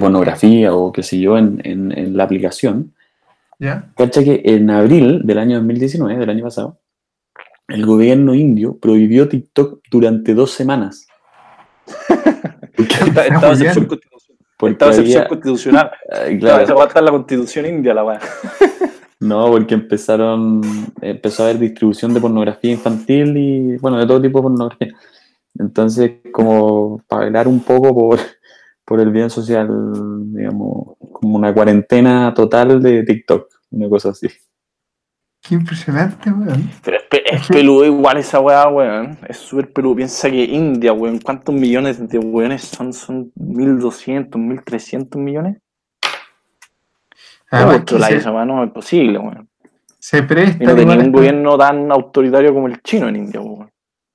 pornografía 0.00 0.74
o 0.74 0.90
qué 0.90 1.04
sé 1.04 1.20
yo 1.20 1.38
en, 1.38 2.16
la 2.16 2.24
aplicación. 2.24 2.94
¿Ya? 3.60 3.92
Cacha 3.96 4.24
que 4.24 4.42
en 4.44 4.68
abril 4.70 5.22
del 5.24 5.38
año 5.38 5.56
2019, 5.58 6.18
del 6.18 6.30
año 6.30 6.44
pasado, 6.44 6.80
el 7.68 7.86
gobierno 7.86 8.34
indio 8.34 8.76
prohibió 8.76 9.28
TikTok 9.28 9.82
durante 9.88 10.34
dos 10.34 10.50
semanas. 10.50 11.06
Estaba 12.76 13.52
excepción 13.52 13.86
constitucional. 13.86 14.72
Estaba 14.72 14.90
excepción 14.90 15.26
constitucional. 15.28 15.90
Claro, 16.40 16.64
esa 16.64 16.74
va 16.74 16.84
a 16.84 16.86
estar 16.88 17.02
la 17.02 17.12
constitución 17.12 17.66
india, 17.66 17.94
la 17.94 18.04
weá. 18.04 18.18
No, 19.18 19.50
porque 19.50 19.74
empezaron, 19.74 20.60
empezó 21.00 21.42
a 21.42 21.46
haber 21.46 21.58
distribución 21.58 22.12
de 22.12 22.20
pornografía 22.20 22.72
infantil 22.72 23.36
y, 23.36 23.76
bueno, 23.78 23.98
de 23.98 24.06
todo 24.06 24.20
tipo 24.20 24.38
de 24.38 24.42
pornografía. 24.42 24.94
Entonces, 25.58 26.12
como 26.32 27.02
para 27.08 27.24
velar 27.24 27.48
un 27.48 27.60
poco 27.60 27.94
por, 27.94 28.18
por 28.84 29.00
el 29.00 29.10
bien 29.10 29.30
social, 29.30 29.68
digamos, 30.34 30.96
como 31.12 31.36
una 31.36 31.54
cuarentena 31.54 32.34
total 32.34 32.82
de 32.82 33.04
TikTok, 33.04 33.48
una 33.70 33.88
cosa 33.88 34.10
así. 34.10 34.28
Qué 35.48 35.54
impresionante, 35.54 36.30
weón. 36.30 36.68
Pero 36.84 36.98
es, 37.10 37.46
peludo 37.46 37.84
igual 37.84 38.18
esa 38.18 38.40
weá, 38.40 38.68
weón. 38.68 39.16
Es 39.28 39.36
súper 39.36 39.72
peludo. 39.72 39.96
Piensa 39.96 40.28
que 40.28 40.44
India, 40.44 40.92
weón, 40.92 41.20
¿cuántos 41.20 41.54
millones 41.54 42.06
de 42.08 42.18
weones 42.18 42.64
son? 42.64 42.92
¿Son 42.92 43.32
1.200, 43.34 44.30
1.300 44.30 45.16
millones? 45.18 45.58
Ah, 47.50 47.82
se, 47.86 48.30
no 48.30 48.64
es 48.64 48.70
posible, 48.70 49.20
Se 49.98 50.22
presta. 50.22 50.62
Y 50.62 50.66
no 50.66 50.74
tenía 50.74 50.96
un 50.96 51.12
gobierno 51.12 51.56
tan 51.56 51.90
autoritario 51.92 52.52
como 52.52 52.66
el 52.66 52.82
chino 52.82 53.08
en 53.08 53.16
India, 53.16 53.40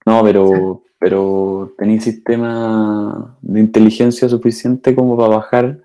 No, 0.05 0.23
pero, 0.23 0.83
pero 0.99 1.73
tenía 1.77 2.01
sistema 2.01 3.37
de 3.41 3.59
inteligencia 3.59 4.27
suficiente 4.27 4.93
como 4.93 5.15
para 5.15 5.35
bajar, 5.37 5.79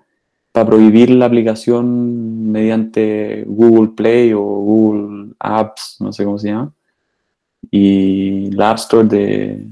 para 0.51 0.65
prohibir 0.65 1.09
la 1.09 1.25
aplicación 1.25 2.51
mediante 2.51 3.45
Google 3.47 3.93
Play 3.95 4.33
o 4.33 4.41
Google 4.41 5.33
Apps, 5.39 5.97
no 5.99 6.11
sé 6.11 6.25
cómo 6.25 6.37
se 6.37 6.49
llama, 6.49 6.73
y 7.71 8.51
la 8.51 8.71
App 8.71 8.77
Store 8.77 9.07
de 9.07 9.65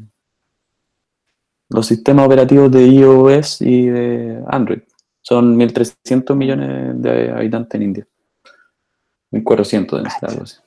los 1.69 1.85
sistemas 1.87 2.25
operativos 2.27 2.71
de 2.71 2.87
iOS 2.87 3.61
y 3.61 3.87
de 3.87 4.43
Android. 4.47 4.81
Son 5.27 5.57
1.300 5.57 6.35
millones 6.35 7.01
de 7.01 7.31
habitantes 7.31 7.73
en 7.73 7.81
India. 7.81 8.07
1.400 9.31 10.03
de 10.03 10.27
algo 10.27 10.43
así. 10.43 10.57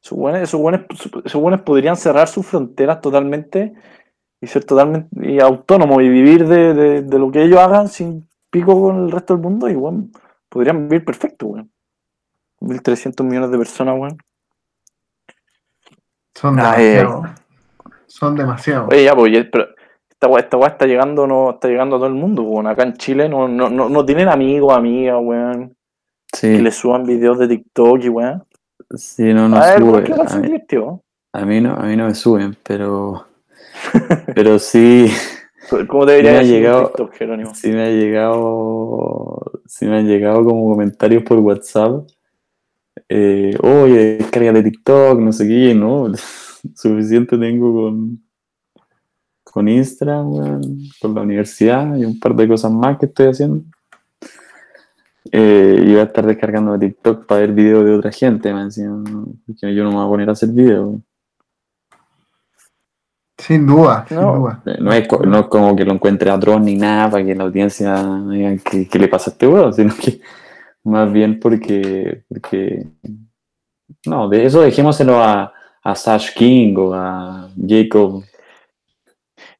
Sus 0.00 0.18
buenos, 0.18 1.60
podrían 1.60 1.96
cerrar 1.96 2.26
sus 2.26 2.44
fronteras 2.44 3.00
totalmente 3.00 3.72
y 4.40 4.48
ser 4.48 4.64
totalmente 4.64 5.08
y 5.22 5.38
autónomos 5.38 6.02
y 6.02 6.08
vivir 6.08 6.48
de, 6.48 7.02
lo 7.18 7.30
que 7.30 7.44
ellos 7.44 7.60
hagan 7.60 7.86
sin 7.88 8.28
pico 8.50 8.80
con 8.82 9.04
el 9.04 9.12
resto 9.12 9.34
del 9.34 9.42
mundo 9.44 9.68
y 9.68 9.74
bueno, 9.74 10.08
podrían 10.48 10.88
vivir 10.88 11.04
perfecto, 11.04 11.46
weón. 11.46 11.70
1.300 12.62 13.22
millones 13.22 13.52
de 13.52 13.58
personas, 13.58 13.96
weón. 13.96 14.18
Son 16.34 16.56
demasiado. 16.56 17.22
Son 18.08 18.34
demasiado. 18.34 18.88
Oye, 18.88 19.04
ya, 19.04 19.14
pues, 19.14 19.46
pero 19.52 19.68
esta 20.26 20.56
weá, 20.56 20.68
esta 20.68 20.84
está 20.84 20.86
llegando, 20.86 21.26
no, 21.26 21.50
está 21.50 21.68
llegando 21.68 21.96
a 21.96 21.98
todo 21.98 22.08
el 22.08 22.14
mundo, 22.14 22.42
weón. 22.42 22.66
Acá 22.66 22.82
en 22.82 22.94
Chile 22.94 23.28
no, 23.28 23.48
no, 23.48 23.68
no, 23.68 24.04
tienen 24.04 24.28
amigos, 24.28 24.76
amigas, 24.76 25.18
weón. 25.20 25.76
Sí. 26.32 26.48
Que 26.48 26.62
le 26.62 26.70
suban 26.70 27.04
videos 27.04 27.38
de 27.38 27.48
TikTok 27.48 28.04
y 28.04 28.08
weón. 28.08 28.44
Sí, 28.96 29.32
no, 29.32 29.48
no 29.48 29.56
a 29.56 29.76
sube. 29.76 29.98
a, 29.98 30.38
mí, 30.38 30.62
a, 31.32 31.44
mí, 31.44 31.60
no, 31.60 31.74
a 31.74 31.82
mí 31.84 31.96
no 31.96 32.06
me 32.06 32.14
suben, 32.14 32.56
pero. 32.62 33.26
pero 34.34 34.58
sí. 34.58 35.10
¿Cómo 35.88 36.04
debería 36.04 36.42
sí 36.42 36.48
llegado, 36.48 36.86
TikTok, 36.88 37.14
Jerónimo? 37.14 37.54
Sí 37.54 37.70
me 37.70 37.84
ha 37.84 37.90
llegado. 37.90 39.60
Sí 39.66 39.86
me 39.86 39.98
han 39.98 40.06
llegado 40.06 40.44
como 40.44 40.70
comentarios 40.70 41.22
por 41.22 41.38
WhatsApp. 41.38 42.06
Eh, 43.08 43.56
Oye, 43.62 44.16
descarga 44.18 44.52
de 44.52 44.62
TikTok, 44.62 45.20
no 45.20 45.32
sé 45.32 45.48
qué, 45.48 45.74
¿no? 45.74 46.12
Suficiente 46.74 47.38
tengo 47.38 47.72
con. 47.72 48.23
Con 49.54 49.68
Instagram, 49.68 50.32
con 51.00 51.14
la 51.14 51.20
universidad 51.20 51.94
y 51.94 52.04
un 52.04 52.18
par 52.18 52.34
de 52.34 52.48
cosas 52.48 52.72
más 52.72 52.98
que 52.98 53.06
estoy 53.06 53.28
haciendo. 53.28 53.62
Eh, 55.30 55.84
iba 55.86 56.00
a 56.00 56.06
estar 56.06 56.26
descargando 56.26 56.72
de 56.72 56.88
TikTok 56.88 57.24
para 57.24 57.42
ver 57.42 57.52
videos 57.52 57.84
de 57.84 57.94
otra 57.94 58.10
gente, 58.10 58.52
me 58.52 58.64
decían, 58.64 59.04
porque 59.46 59.72
yo 59.72 59.84
no 59.84 59.90
me 59.90 59.96
voy 59.96 60.06
a 60.06 60.08
poner 60.08 60.28
a 60.28 60.32
hacer 60.32 60.48
videos. 60.48 60.96
Sin 63.38 63.64
duda, 63.64 64.04
sin 64.08 64.18
duda. 64.18 64.60
Eh, 64.66 64.76
no 64.80 64.92
es, 64.92 65.08
no 65.24 65.38
es 65.38 65.46
como 65.46 65.76
que 65.76 65.84
lo 65.84 65.92
encuentre 65.92 66.30
atroz 66.30 66.60
ni 66.60 66.74
nada 66.74 67.10
para 67.10 67.24
que 67.24 67.36
la 67.36 67.44
audiencia 67.44 67.94
diga 68.28 68.56
que, 68.58 68.98
le 68.98 69.06
pasa 69.06 69.30
a 69.30 69.32
este 69.34 69.46
huevo, 69.46 69.72
sino 69.72 69.94
que 69.94 70.20
más 70.82 71.12
bien 71.12 71.38
porque, 71.38 72.24
porque 72.28 72.88
no, 74.06 74.28
de 74.28 74.46
eso 74.46 74.62
dejémoselo 74.62 75.22
a, 75.22 75.52
a 75.80 75.94
Sash 75.94 76.34
King 76.34 76.74
o 76.76 76.92
a 76.92 77.50
Jacob. 77.68 78.24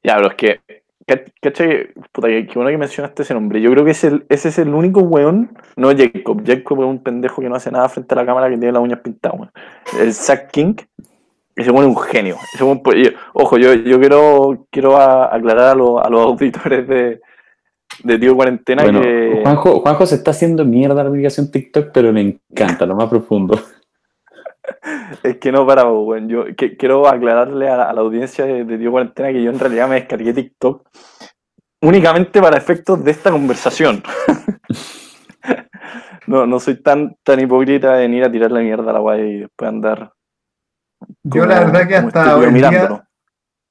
Ya, 0.05 0.17
pero 0.17 0.29
es 0.29 0.35
que 0.35 0.61
¿Cachai? 1.07 1.89
Puta, 2.13 2.29
qué 2.29 2.51
bueno 2.55 2.71
que 2.71 2.79
mencionaste 2.79 3.23
ese 3.23 3.35
nombre. 3.35 3.61
Yo 3.61 3.71
creo 3.71 3.85
que 3.85 3.91
ese 3.91 4.25
es 4.29 4.59
el 4.59 4.73
único 4.73 5.01
weón, 5.01 5.51
no 5.77 5.89
Jacob. 5.95 6.43
Jacob 6.47 6.81
es 6.81 6.87
un 6.87 7.03
pendejo 7.03 7.43
que 7.43 7.49
no 7.49 7.57
hace 7.57 7.71
nada 7.71 7.89
frente 7.91 8.15
a 8.15 8.17
la 8.17 8.27
cámara 8.27 8.49
que 8.49 8.57
tiene 8.57 8.73
las 8.73 8.83
uñas 8.83 9.01
pintadas, 9.01 9.39
weón. 9.39 9.53
El 10.01 10.15
Zack 10.15 10.51
King, 10.51 10.77
ese 11.57 11.71
weón 11.71 11.91
es 11.91 11.97
un 11.97 12.03
genio. 12.03 12.37
Ese 12.55 12.65
pues, 12.83 13.13
ojo, 13.35 13.59
yo, 13.59 13.75
yo 13.75 14.01
quiero, 14.01 14.67
quiero 14.71 14.97
aclarar 14.97 15.73
a, 15.73 15.75
los, 15.75 16.01
a 16.03 16.09
los 16.09 16.23
auditores 16.23 16.89
de, 16.89 17.21
de 18.03 18.19
Tío 18.19 18.35
Cuarentena 18.35 18.85
que. 18.85 19.41
Juanjo, 19.43 19.81
Juanjo 19.81 20.07
se 20.07 20.15
está 20.15 20.31
haciendo 20.31 20.65
mierda 20.65 21.03
la 21.03 21.11
aplicación 21.11 21.51
TikTok, 21.51 21.91
pero 21.93 22.15
me 22.15 22.23
encanta, 22.23 22.87
lo 22.87 22.97
más 22.97 23.11
profundo. 23.11 23.61
Es 25.23 25.39
que 25.39 25.53
no 25.53 25.67
para, 25.67 25.85
bueno, 25.85 26.29
yo 26.29 26.45
quiero 26.57 27.09
aclararle 27.09 27.69
a 27.69 27.93
la, 27.93 28.01
audiencia 28.01 28.45
de, 28.45 28.65
de 28.65 28.91
Cuarentena 28.91 29.33
que 29.33 29.43
yo 29.43 29.51
en 29.51 29.59
realidad 29.59 29.89
me 29.89 29.97
descargué 29.97 30.33
TikTok 30.33 30.89
únicamente 31.83 32.41
para 32.41 32.57
efectos 32.57 33.05
de 33.05 33.11
esta 33.11 33.31
conversación. 33.31 34.03
no, 36.27 36.47
no 36.47 36.61
soy 36.61 36.83
tan, 36.83 37.17
tan 37.23 37.41
hipócrita 37.41 37.95
de 37.95 38.01
venir 38.01 38.25
a 38.25 38.33
tirar 38.33 38.51
la 38.51 38.61
mierda 38.61 38.91
a 38.91 38.95
la 38.95 39.01
guay 39.01 39.21
y 39.21 39.39
después 39.41 39.69
andar. 39.69 40.13
yo 41.23 41.47
la 41.47 41.61
verdad 41.61 41.87
que 41.87 41.97
hasta 41.97 42.37
hoy 42.37 42.63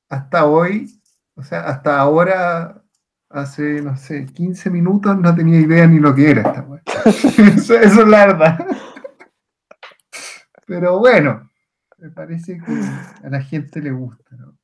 hasta 0.10 0.45
hoy, 0.45 1.01
o 1.36 1.41
sea, 1.41 1.62
hasta 1.62 1.99
ahora, 1.99 2.84
hace, 3.29 3.82
no 3.82 3.97
sé, 3.97 4.27
15 4.27 4.69
minutos 4.69 5.17
no 5.17 5.34
tenía 5.34 5.60
idea 5.60 5.88
ni 5.88 5.97
lo 5.97 6.13
que 6.13 6.29
era 6.29 6.41
esta 6.41 6.62
guay. 6.62 6.82
eso 7.56 7.75
es 7.75 8.08
la 8.08 8.27
verdad. 8.27 8.67
Pero 10.65 10.99
bueno, 10.99 11.49
me 11.97 12.10
parece 12.10 12.58
que 12.58 13.26
a 13.26 13.30
la 13.30 13.41
gente 13.41 13.82
le 13.82 13.91
gusta, 13.91 14.36
¿no? 14.36 14.58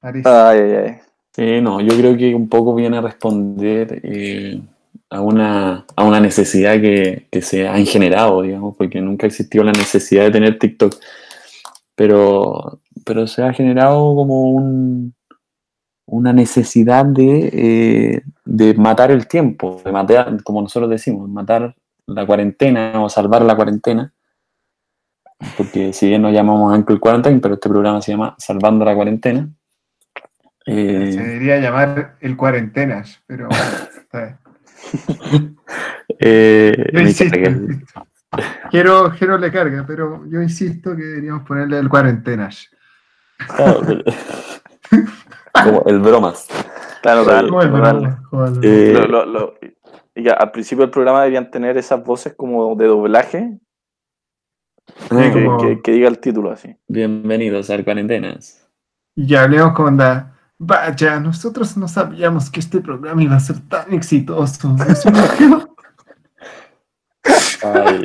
Parece. 0.00 0.28
Ay, 0.28 0.58
ay, 0.58 0.72
ay. 0.72 1.00
Sí, 1.34 1.60
no, 1.60 1.80
yo 1.80 1.96
creo 1.96 2.16
que 2.16 2.34
un 2.34 2.48
poco 2.48 2.74
viene 2.74 2.98
a 2.98 3.00
responder 3.00 4.00
eh, 4.04 4.62
a, 5.10 5.20
una, 5.20 5.84
a 5.96 6.04
una 6.04 6.20
necesidad 6.20 6.74
que, 6.80 7.26
se 7.42 7.66
ha 7.66 7.76
generado, 7.84 8.42
digamos, 8.42 8.76
porque 8.76 9.00
nunca 9.00 9.26
existió 9.26 9.64
la 9.64 9.72
necesidad 9.72 10.24
de 10.24 10.30
tener 10.30 10.58
TikTok. 10.58 10.94
Pero, 11.96 12.80
pero 13.04 13.26
se 13.26 13.42
ha 13.42 13.52
generado 13.52 14.14
como 14.14 14.42
un, 14.42 15.14
una 16.06 16.32
necesidad 16.32 17.04
de, 17.04 17.50
eh, 17.52 18.22
de 18.44 18.74
matar 18.74 19.10
el 19.10 19.26
tiempo, 19.26 19.80
de 19.84 19.90
matar, 19.90 20.42
como 20.44 20.62
nosotros 20.62 20.90
decimos, 20.90 21.28
matar 21.28 21.74
la 22.06 22.26
cuarentena 22.26 23.02
o 23.02 23.08
salvar 23.08 23.42
la 23.42 23.56
cuarentena 23.56 24.12
porque 25.56 25.92
si 25.92 26.08
bien 26.08 26.22
nos 26.22 26.32
llamamos 26.32 26.76
Uncle 26.76 26.98
Quarantine, 26.98 27.40
pero 27.40 27.54
este 27.54 27.68
programa 27.68 28.00
se 28.00 28.12
llama 28.12 28.34
Salvando 28.38 28.84
la 28.84 28.94
Cuarentena. 28.94 29.48
Eh, 30.66 31.12
se 31.12 31.22
debería 31.22 31.58
llamar 31.58 32.16
El 32.20 32.36
Cuarentenas, 32.36 33.22
pero 33.26 33.48
eh, 36.18 36.90
yo 36.92 37.00
insisto, 37.00 37.38
Quiero, 38.70 39.12
quiero 39.16 39.38
le 39.38 39.52
carga, 39.52 39.84
pero 39.86 40.24
yo 40.28 40.42
insisto 40.42 40.96
que 40.96 41.02
deberíamos 41.02 41.46
ponerle 41.46 41.78
El 41.78 41.88
Cuarentenas. 41.88 42.68
como 45.64 45.84
el 45.86 46.00
bromas. 46.00 46.48
Claro, 47.02 47.24
claro. 47.24 47.60
al 50.38 50.50
principio 50.50 50.84
del 50.84 50.90
programa 50.90 51.20
deberían 51.20 51.50
tener 51.50 51.76
esas 51.76 52.02
voces 52.02 52.34
como 52.34 52.74
de 52.76 52.86
doblaje 52.86 53.58
que, 55.82 55.92
diga 55.92 56.08
el 56.08 56.18
título 56.18 56.50
así. 56.50 56.76
Bienvenidos 56.88 57.70
a 57.70 57.82
Cuarentenas. 57.82 58.68
Y 59.14 59.26
ya 59.26 59.42
hablemos 59.42 59.72
con 59.72 59.96
la. 59.96 60.32
Vaya, 60.58 61.20
nosotros 61.20 61.76
no 61.76 61.88
sabíamos 61.88 62.50
que 62.50 62.60
este 62.60 62.80
programa 62.80 63.22
iba 63.22 63.36
a 63.36 63.40
ser 63.40 63.60
tan 63.68 63.92
exitoso. 63.92 64.76
Es 64.88 65.04
un 65.04 65.14
Ay. 67.62 68.04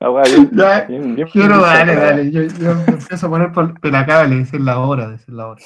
Ah, 0.00 0.22
ya, 0.52 0.86
quiero, 1.30 1.60
dale, 1.60 1.94
dale. 1.94 2.30
Yo, 2.30 2.42
yo 2.42 2.74
me 2.74 2.94
empiezo 2.94 3.26
a 3.26 3.30
poner 3.30 3.52
por 3.52 3.78
pelacable, 3.80 4.40
es 4.40 4.52
la 4.54 4.78
hora, 4.78 5.14
es 5.14 5.28
la 5.28 5.48
hora. 5.48 5.62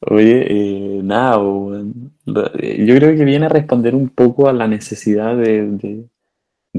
Oye, 0.00 0.46
eh, 0.48 1.00
nada, 1.02 1.36
yo 1.36 2.96
creo 2.96 3.16
que 3.16 3.24
viene 3.24 3.46
a 3.46 3.50
responder 3.50 3.94
un 3.94 4.08
poco 4.08 4.48
a 4.48 4.52
la 4.52 4.66
necesidad 4.66 5.36
de, 5.36 5.66
de 5.66 6.08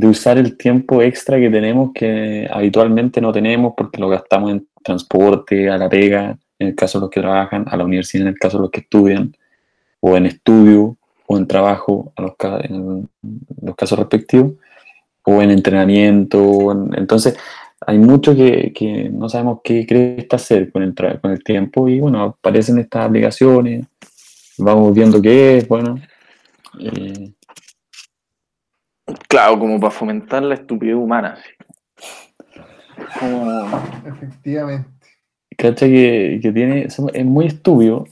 usar 0.03 0.37
el 0.37 0.57
tiempo 0.57 1.01
extra 1.01 1.39
que 1.39 1.49
tenemos 1.49 1.91
que 1.93 2.47
habitualmente 2.51 3.21
no 3.21 3.31
tenemos 3.31 3.73
porque 3.77 3.99
lo 3.99 4.09
gastamos 4.09 4.51
en 4.51 4.67
transporte, 4.83 5.69
a 5.69 5.77
la 5.77 5.89
pega, 5.89 6.37
en 6.59 6.67
el 6.67 6.75
caso 6.75 6.99
de 6.99 7.03
los 7.03 7.09
que 7.09 7.21
trabajan, 7.21 7.65
a 7.67 7.77
la 7.77 7.85
universidad 7.85 8.23
en 8.23 8.33
el 8.33 8.39
caso 8.39 8.57
de 8.57 8.63
los 8.63 8.71
que 8.71 8.81
estudian, 8.81 9.35
o 10.01 10.15
en 10.15 10.25
estudio, 10.25 10.97
o 11.27 11.37
en 11.37 11.47
trabajo, 11.47 12.13
a 12.15 12.21
los, 12.21 12.33
en 12.63 13.09
los 13.61 13.75
casos 13.75 13.97
respectivos, 13.97 14.53
o 15.23 15.41
en 15.41 15.51
entrenamiento. 15.51 16.71
entonces, 16.95 17.35
hay 17.87 17.97
mucho 17.97 18.35
que, 18.35 19.09
no 19.11 19.29
sabemos 19.29 19.59
qué 19.63 19.85
crees 19.85 20.27
hacer 20.31 20.71
con 20.71 20.83
el, 20.83 20.93
con 20.93 21.31
el 21.31 21.43
tiempo 21.43 21.87
y 21.87 21.99
bueno, 21.99 22.21
aparecen 22.23 22.79
estas 22.79 23.05
aplicaciones, 23.05 23.85
vamos 24.57 24.93
viendo 24.93 25.21
qué 25.21 25.57
es, 25.57 25.67
bueno. 25.67 25.99
Eh, 26.79 27.31
Claro, 29.27 29.59
como 29.59 29.79
para 29.79 29.91
fomentar 29.91 30.43
la 30.43 30.55
estupidez 30.55 30.95
humana. 30.95 31.37
Efectivamente. 34.05 34.89
Cacha 35.57 35.85
que, 35.85 36.39
tiene. 36.53 36.85
Es 36.85 37.25
muy 37.25 37.45
estúpido, 37.45 38.05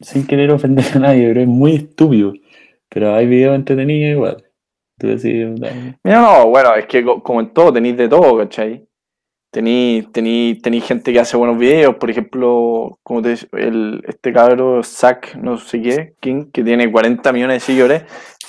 sin 0.00 0.26
querer 0.26 0.50
ofender 0.50 0.84
a 0.94 0.98
nadie, 0.98 1.28
pero 1.28 1.40
es 1.42 1.48
muy 1.48 1.76
estúpido. 1.76 2.32
Pero 2.88 3.14
hay 3.14 3.26
videos 3.26 3.54
entretenidos 3.54 4.12
igual. 4.12 4.44
Tú 4.98 5.06
decís, 5.06 5.46
Mira, 6.02 6.20
no, 6.20 6.48
bueno, 6.48 6.74
es 6.74 6.86
que 6.86 7.04
como 7.04 7.40
en 7.40 7.52
todo 7.52 7.72
tenéis 7.72 7.96
de 7.96 8.08
todo, 8.08 8.36
¿cachai? 8.38 8.84
Tení, 9.50 10.06
tení, 10.12 10.56
tení 10.60 10.80
gente 10.80 11.12
que 11.12 11.20
hace 11.20 11.36
buenos 11.36 11.56
videos, 11.56 11.94
por 11.96 12.10
ejemplo, 12.10 12.98
como 13.02 13.22
te 13.22 13.34
el, 13.52 14.02
este 14.06 14.32
cabro 14.32 14.82
Zack, 14.82 15.36
no 15.36 15.56
sé 15.56 15.80
qué, 15.80 16.14
King, 16.20 16.50
que 16.52 16.62
tiene 16.62 16.90
40 16.90 17.32
millones 17.32 17.56
de 17.56 17.60
seguidores, 17.60 18.02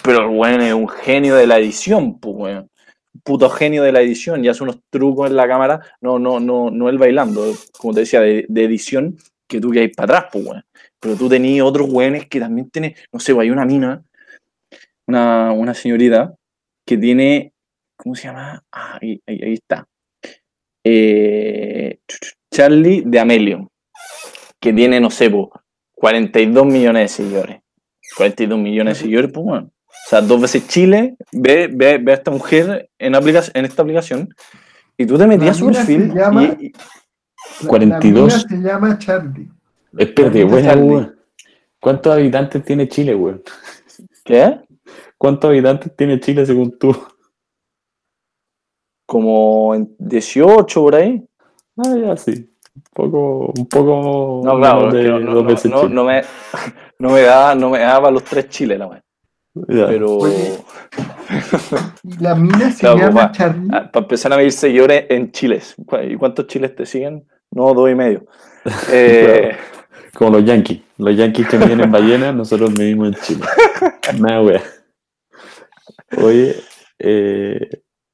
pero 0.04 0.22
el 0.22 0.38
weón 0.38 0.62
es 0.62 0.74
un 0.74 0.88
genio 0.88 1.36
de 1.36 1.48
la 1.48 1.58
edición, 1.58 2.20
pues 2.20 2.36
weón. 2.36 2.70
Puto 3.24 3.50
genio 3.50 3.84
de 3.84 3.92
la 3.92 4.02
edición 4.02 4.44
y 4.46 4.48
hace 4.48 4.64
unos 4.64 4.80
trucos 4.90 5.30
en 5.30 5.36
la 5.36 5.48
cámara, 5.48 5.82
no, 6.02 6.20
no, 6.20 6.40
no, 6.40 6.72
no 6.72 6.90
él 6.90 6.98
bailando, 6.98 7.54
como 7.78 7.94
te 7.94 8.02
decía, 8.02 8.22
de, 8.22 8.46
de 8.48 8.64
edición, 8.64 9.18
que 9.48 9.60
tú 9.60 9.72
que 9.72 9.80
hay 9.82 9.88
para 9.90 10.18
atrás, 10.18 10.30
pues 10.32 10.46
weón. 10.46 10.64
Pero 11.00 11.16
tú 11.16 11.30
tenías 11.30 11.66
otros 11.66 11.90
weones 11.90 12.28
que 12.28 12.40
también 12.40 12.70
tienen, 12.70 12.96
no 13.12 13.20
sé, 13.20 13.34
pues, 13.34 13.46
hay 13.46 13.52
una 13.52 13.66
mina, 13.66 14.04
una, 15.08 15.52
una 15.52 15.74
señorita, 15.74 16.36
que 16.86 16.98
tiene, 16.98 17.54
¿cómo 17.98 18.16
se 18.16 18.28
llama? 18.28 18.64
Ah, 18.72 19.00
ahí, 19.02 19.22
ahí, 19.26 19.42
ahí 19.44 19.54
está 19.54 19.88
eh, 20.84 22.00
Charlie 22.52 23.04
de 23.06 23.20
Amelio, 23.20 23.72
que 24.60 24.74
tiene, 24.74 25.00
no 25.00 25.10
sé, 25.10 25.32
42 25.94 26.66
millones 26.66 27.04
de 27.04 27.24
seguidores. 27.24 27.62
42 28.16 28.58
millones 28.58 28.98
de 28.98 29.04
seguidores, 29.04 29.32
pues 29.32 29.46
bueno. 29.46 29.72
O 30.10 30.12
sea, 30.12 30.22
dos 30.22 30.42
veces 30.42 30.68
Chile, 30.68 31.16
ve, 31.32 31.70
ve, 31.72 32.00
ve 32.00 32.12
a 32.12 32.16
esta 32.16 32.32
mujer 32.32 32.90
en, 32.98 33.14
aplicación, 33.14 33.52
en 33.56 33.66
esta 33.66 33.84
aplicación 33.84 34.30
y 34.98 35.06
tú 35.06 35.20
te 35.20 35.28
metías 35.28 35.58
su 35.58 35.68
perfil. 35.68 36.12
y, 36.60 36.74
42. 37.68 38.46
se 38.50 38.58
llama 38.58 38.98
Charlie. 38.98 39.50
Espérate, 39.96 40.44
buena, 40.46 41.14
¿Cuántos 41.80 42.12
habitantes 42.12 42.64
tiene 42.66 42.88
Chile, 42.88 43.14
güey? 43.14 43.36
¿Qué? 44.26 44.60
¿Cuántos 45.16 45.50
habitantes 45.50 45.96
tiene 45.96 46.20
Chile 46.20 46.44
según 46.44 46.78
tú? 46.80 46.96
como 49.06 49.74
en 49.74 49.96
18 49.98 50.82
por 50.82 50.96
ahí. 50.96 51.24
Ah, 51.78 51.96
ya 52.00 52.16
sí. 52.16 52.48
Un 52.76 52.84
poco, 52.94 53.54
un 53.58 53.66
poco. 53.68 54.42
No, 54.44 54.58
claro, 54.58 54.92
de, 54.92 55.04
no, 55.10 55.20
no, 55.20 55.42
no, 55.42 55.90
no, 55.90 56.04
me, 56.04 56.22
no 57.00 57.10
me 57.10 57.22
da, 57.22 57.56
no 57.56 57.72
me 57.72 57.80
daba 57.80 58.12
los 58.12 58.24
tres 58.24 58.50
chiles 58.50 58.78
la 58.80 59.04
Pero. 59.68 60.20
la 62.20 62.36
mina 62.36 62.72
se 62.72 62.88
llama 62.88 63.12
para, 63.12 63.32
Charlie. 63.32 63.68
Ah, 63.72 63.92
para 63.92 64.04
empezar 64.04 64.34
a 64.34 64.38
medir 64.38 64.52
seguidores 64.52 65.06
en 65.10 65.32
chiles. 65.32 65.76
¿Y 66.08 66.16
cuántos 66.16 66.48
chiles 66.48 66.76
te 66.76 66.86
siguen? 66.86 67.28
No, 67.52 67.74
dos 67.74 67.90
y 67.90 67.96
medio. 67.96 68.26
Eh, 68.92 69.56
Como 70.14 70.32
los 70.32 70.46
yankees. 70.46 70.82
Los 70.98 71.16
yankees 71.16 71.48
que 71.48 71.58
miden 71.58 71.80
en 71.80 71.92
ballenas, 71.92 72.36
nosotros 72.36 72.78
medimos 72.78 73.08
en 73.08 73.14
Chile. 73.16 73.46
Nada, 74.20 74.42
wea. 74.42 74.62
Oye, 76.18 76.56
eh, 77.00 77.70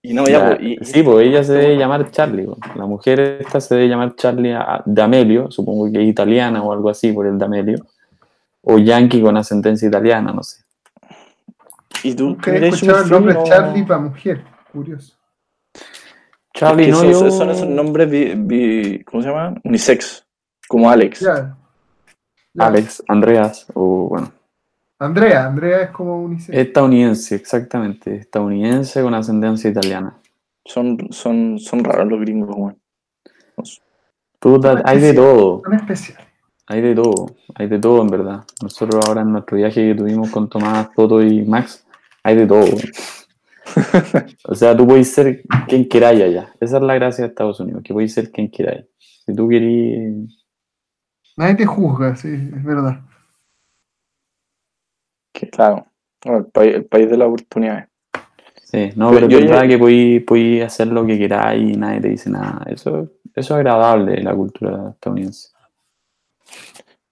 y 0.07 0.13
no, 0.13 0.27
ya, 0.27 0.55
pues, 0.55 0.87
sí, 0.87 1.01
pues 1.01 1.27
ella 1.27 1.43
se 1.43 1.53
debe 1.53 1.77
llamar 1.77 2.11
Charlie. 2.11 2.45
Pues. 2.45 2.59
La 2.75 2.85
mujer 2.85 3.19
esta 3.41 3.59
se 3.59 3.73
debe 3.73 3.87
llamar 3.87 4.15
Charlie 4.15 4.55
D'Amelio, 4.85 5.49
supongo 5.49 5.91
que 5.91 6.03
es 6.03 6.07
italiana 6.07 6.61
o 6.61 6.71
algo 6.71 6.89
así 6.89 7.11
por 7.11 7.25
el 7.25 7.39
D'Amelio. 7.39 7.77
O 8.61 8.77
Yankee 8.77 9.21
con 9.21 9.35
ascendencia 9.35 9.87
italiana, 9.87 10.31
no 10.31 10.43
sé. 10.43 10.64
¿Y 12.05 12.13
tú 12.13 12.37
he 12.45 12.67
escuchado 12.67 13.03
el 13.03 13.09
nombre 13.09 13.35
Charlie 13.45 13.83
para 13.83 13.99
mujer? 13.99 14.43
Curioso. 14.71 15.15
Charlie, 16.53 16.91
no, 16.91 17.03
yo... 17.03 17.31
Son 17.31 17.49
esos 17.49 17.67
nombres, 17.67 18.07
¿cómo 19.05 19.23
se 19.23 19.29
llama? 19.29 19.55
Unisex, 19.63 20.23
como 20.67 20.87
Alex. 20.87 21.27
Alex, 22.59 23.03
Andreas, 23.07 23.65
o 23.73 24.09
bueno. 24.09 24.31
Andrea, 24.99 25.47
Andrea 25.47 25.81
es 25.81 25.89
como 25.89 26.21
unisex. 26.21 26.55
Estadounidense, 26.55 27.35
exactamente. 27.35 28.17
Estadounidense 28.17 29.01
con 29.01 29.15
ascendencia 29.15 29.71
italiana. 29.71 30.15
Son, 30.63 31.07
son, 31.09 31.57
son 31.57 31.83
raros 31.83 32.07
los 32.07 32.19
gringos, 32.21 32.55
güey. 32.55 32.75
hay 34.85 34.99
de 35.01 35.13
todo. 35.15 35.63
Son 35.63 35.73
especiales. 35.73 36.25
Hay 36.67 36.81
de 36.81 36.95
todo, 36.95 37.27
hay 37.53 37.67
de 37.67 37.77
todo 37.77 38.01
en 38.01 38.07
verdad. 38.07 38.43
Nosotros 38.61 39.05
ahora 39.05 39.21
en 39.21 39.31
nuestro 39.31 39.57
viaje 39.57 39.87
que 39.87 39.95
tuvimos 39.95 40.31
con 40.31 40.49
Tomás, 40.49 40.91
Toto 40.95 41.21
y 41.21 41.43
Max, 41.43 41.84
hay 42.25 42.35
de 42.35 42.47
todo. 42.47 42.65
o 44.45 44.55
sea, 44.55 44.75
tú 44.75 44.87
puedes 44.87 45.11
ser 45.11 45.43
quien 45.67 45.87
queráis 45.87 46.21
allá. 46.21 46.53
Esa 46.59 46.77
es 46.77 46.83
la 46.83 46.95
gracia 46.95 47.23
de 47.23 47.29
Estados 47.29 47.59
Unidos, 47.59 47.81
que 47.83 47.93
puedes 47.93 48.13
ser 48.13 48.31
quien 48.31 48.49
queráis. 48.49 48.85
Si 48.97 49.33
tú 49.33 49.47
querís... 49.47 50.43
Nadie 51.37 51.55
te 51.55 51.65
juzga, 51.65 52.15
sí, 52.15 52.29
es 52.29 52.63
verdad 52.63 53.01
claro, 55.51 55.85
el 56.55 56.85
país, 56.85 57.09
de 57.09 57.17
la 57.17 57.27
oportunidad 57.27 57.87
Sí, 58.63 58.89
no, 58.95 59.11
pero, 59.11 59.27
es 59.27 59.47
verdad 59.47 59.67
que 59.67 60.21
podéis, 60.25 60.63
hacer 60.63 60.87
lo 60.87 61.05
que 61.05 61.17
queráis 61.17 61.75
y 61.75 61.77
nadie 61.77 62.01
te 62.01 62.09
dice 62.09 62.29
nada. 62.29 62.63
Eso, 62.65 63.11
eso 63.33 63.33
es 63.33 63.51
agradable 63.51 64.21
la 64.21 64.35
cultura 64.35 64.89
estadounidense. 64.89 65.49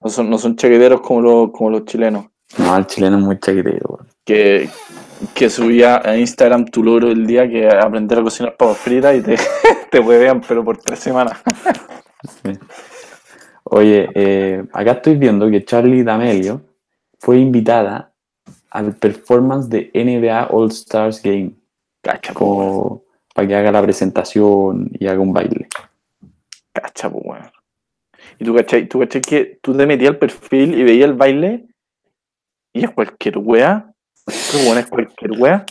No 0.02 0.10
son, 0.10 0.30
no 0.30 0.38
son 0.40 0.56
chaqueteros 0.56 1.00
como 1.02 1.22
los, 1.22 1.52
como 1.52 1.70
los 1.70 1.86
chilenos. 1.86 2.26
No, 2.58 2.76
el 2.76 2.88
chileno 2.88 3.20
es 3.20 3.24
muy 3.24 3.40
chaquetero. 3.40 4.00
Que, 4.26 4.70
que 5.36 5.50
subía 5.50 6.02
a 6.04 6.18
Instagram 6.18 6.66
tu 6.66 6.82
logro 6.82 7.12
el 7.12 7.28
día 7.28 7.50
que 7.50 7.68
aprender 7.68 8.20
a 8.20 8.24
cocinar 8.24 8.56
papas 8.56 8.78
fritas 8.78 9.18
y 9.18 9.22
te, 9.22 9.36
te 9.92 10.00
huevean, 10.00 10.42
pero 10.48 10.64
por 10.64 10.78
tres 10.78 11.00
semanas. 11.00 11.42
Oye, 13.66 14.10
eh, 14.14 14.64
acá 14.72 14.92
estoy 14.92 15.16
viendo 15.16 15.50
que 15.50 15.66
Charlie 15.66 16.04
D'Amelio 16.04 16.62
fue 17.20 17.40
invitada 17.40 18.14
al 18.70 18.96
performance 18.96 19.70
de 19.70 19.92
NBA 19.94 20.48
All 20.52 20.70
Stars 20.70 21.22
Game. 21.22 21.52
Cacha, 22.02 22.34
como 22.34 23.04
para 23.34 23.48
que 23.48 23.56
haga 23.56 23.72
la 23.72 23.82
presentación 23.82 24.90
y 24.94 25.08
haga 25.08 25.22
un 25.22 25.32
baile. 25.34 25.68
Cacha, 26.74 27.10
pues, 27.10 27.24
bueno. 27.24 27.52
Y 28.40 28.46
tú 28.46 28.56
cachai, 28.56 28.88
tú 28.88 29.00
cachai 29.00 29.22
que 29.22 29.60
tú 29.62 29.76
te 29.76 29.86
metías 29.86 30.12
al 30.12 30.18
perfil 30.18 30.78
y 30.78 30.84
veías 30.84 31.10
el 31.10 31.16
baile 31.16 31.68
y 32.74 32.84
es 32.84 32.92
cualquier 32.92 33.38
wea. 33.38 33.93
Qué 34.26 34.66
bueno 34.66 34.80
es 34.80 34.88
cualquier 34.88 35.32
wea. 35.32 35.66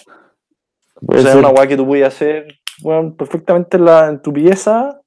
o 1.07 1.19
sea, 1.19 1.31
es 1.31 1.37
una 1.37 1.51
wea 1.51 1.67
que 1.67 1.77
tú 1.77 1.87
podías 1.87 2.15
hacer 2.15 2.63
bueno, 2.83 3.15
perfectamente 3.15 3.77
en, 3.77 3.85
la, 3.85 4.09
en 4.09 4.21
tu 4.21 4.33
pieza 4.33 5.01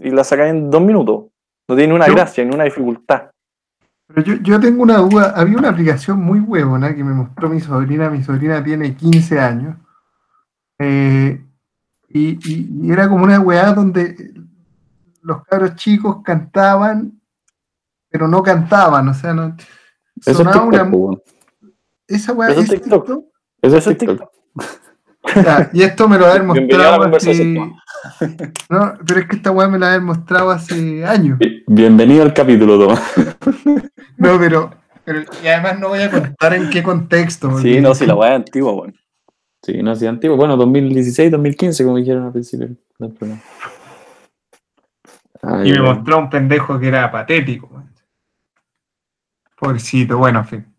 y 0.00 0.10
la 0.10 0.24
sacas 0.24 0.50
en 0.50 0.70
dos 0.70 0.82
minutos. 0.82 1.26
No 1.68 1.76
tiene 1.76 1.94
una 1.94 2.06
gracia 2.06 2.44
ni 2.44 2.54
una 2.54 2.64
dificultad. 2.64 3.30
Pero 4.08 4.34
yo, 4.42 4.58
tengo 4.58 4.82
una 4.82 4.98
duda. 4.98 5.32
Había 5.36 5.56
una 5.56 5.70
aplicación 5.70 6.18
muy 6.18 6.40
huevona 6.40 6.94
que 6.94 7.04
me 7.04 7.14
mostró 7.14 7.48
mi 7.48 7.60
sobrina. 7.60 8.10
Mi 8.10 8.24
sobrina 8.24 8.62
tiene 8.62 8.96
15 8.96 9.38
años. 9.38 9.76
Eh, 10.78 11.44
y, 12.08 12.90
era 12.92 13.08
como 13.08 13.24
una 13.24 13.38
weá 13.38 13.72
donde 13.72 14.32
los 15.22 15.44
cabros 15.44 15.76
chicos 15.76 16.22
cantaban, 16.24 17.20
pero 18.08 18.26
no 18.26 18.42
cantaban. 18.42 19.08
O 19.08 19.14
sea, 19.14 19.32
no. 19.32 19.56
Sonaba 20.20 20.62
una. 20.64 20.90
Esa 22.10 22.32
weá 22.32 22.50
es 22.50 22.68
TikTok. 22.68 23.24
Eso 23.62 23.76
es 23.78 23.98
TikTok. 23.98 24.30
y 25.72 25.82
esto 25.82 26.08
me 26.08 26.18
lo 26.18 26.26
había 26.26 26.42
mostrado 26.42 27.02
hace... 27.04 27.44
No, 28.68 28.94
pero 29.06 29.20
es 29.20 29.26
que 29.26 29.36
esta 29.36 29.50
weá 29.50 29.68
me 29.68 29.78
la 29.78 29.94
había 29.94 30.00
mostrado 30.00 30.50
hace 30.50 31.04
años. 31.04 31.38
Bienvenido 31.66 32.22
al 32.22 32.34
capítulo, 32.34 32.78
Tomás. 32.78 33.00
No, 34.18 34.38
pero, 34.38 34.70
Y 35.42 35.46
además 35.46 35.80
no 35.80 35.88
voy 35.88 36.00
a 36.00 36.10
contar 36.10 36.52
en 36.52 36.68
qué 36.68 36.82
contexto. 36.82 37.58
Sí, 37.58 37.80
no, 37.80 37.94
si 37.94 38.04
la 38.04 38.14
weá 38.16 38.32
es 38.32 38.36
antigua, 38.36 38.72
weón. 38.72 38.94
Sí, 39.62 39.82
no, 39.82 39.94
si 39.94 40.06
antigua. 40.06 40.36
Bueno, 40.36 40.58
2016, 40.58 41.30
2015, 41.30 41.84
como 41.84 41.96
dijeron 41.96 42.24
al 42.24 42.32
principio 42.32 42.68
y 45.64 45.72
me 45.72 45.80
mostró 45.80 46.18
un 46.18 46.28
pendejo 46.28 46.78
que 46.78 46.88
era 46.88 47.10
patético. 47.10 47.82
Pobrecito, 49.58 50.18
bueno, 50.18 50.40
en 50.40 50.46
fin. 50.46 50.69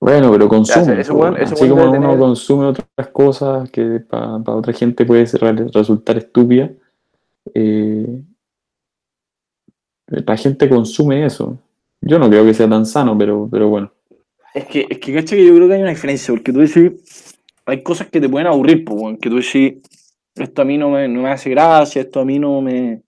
Bueno, 0.00 0.32
pero 0.32 0.48
consume. 0.48 1.00
Así 1.00 1.68
como 1.68 1.92
uno 1.92 2.18
consume 2.18 2.66
otras 2.66 3.08
cosas 3.12 3.70
que 3.70 4.00
para 4.00 4.36
otra 4.36 4.72
gente 4.72 5.04
puede 5.04 5.26
resultar 5.72 6.16
estúpida, 6.16 6.70
eh, 7.52 8.22
la 10.06 10.36
gente 10.36 10.68
consume 10.68 11.26
eso. 11.26 11.58
Yo 12.00 12.18
no 12.18 12.30
creo 12.30 12.44
que 12.44 12.54
sea 12.54 12.68
tan 12.68 12.86
sano, 12.86 13.16
pero, 13.16 13.46
pero 13.50 13.68
bueno. 13.68 13.92
Es 14.54 14.64
que, 14.64 14.86
es 14.88 14.98
que, 14.98 15.12
que 15.12 15.46
yo 15.46 15.54
creo 15.54 15.68
que 15.68 15.74
hay 15.74 15.82
una 15.82 15.90
diferencia, 15.90 16.32
porque 16.34 16.52
tú 16.52 16.60
decís, 16.60 17.38
hay 17.66 17.82
cosas 17.82 18.08
que 18.08 18.20
te 18.20 18.28
pueden 18.28 18.48
aburrir, 18.48 18.84
pues, 18.84 19.18
que 19.20 19.28
tú 19.28 19.36
decís, 19.36 19.74
esto 20.34 20.62
a 20.62 20.64
mí 20.64 20.78
no 20.78 20.90
me, 20.90 21.06
no 21.08 21.22
me 21.22 21.30
hace 21.30 21.50
gracia, 21.50 22.02
esto 22.02 22.20
a 22.20 22.24
mí 22.24 22.38
no 22.38 22.60
me, 22.62 23.02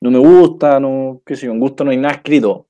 no 0.00 0.10
me 0.10 0.18
gusta, 0.18 0.78
no, 0.78 1.22
qué 1.24 1.34
sé 1.34 1.46
yo, 1.46 1.52
en 1.52 1.60
gusto 1.60 1.82
no 1.82 1.90
hay 1.90 1.96
nada 1.96 2.14
escrito. 2.14 2.66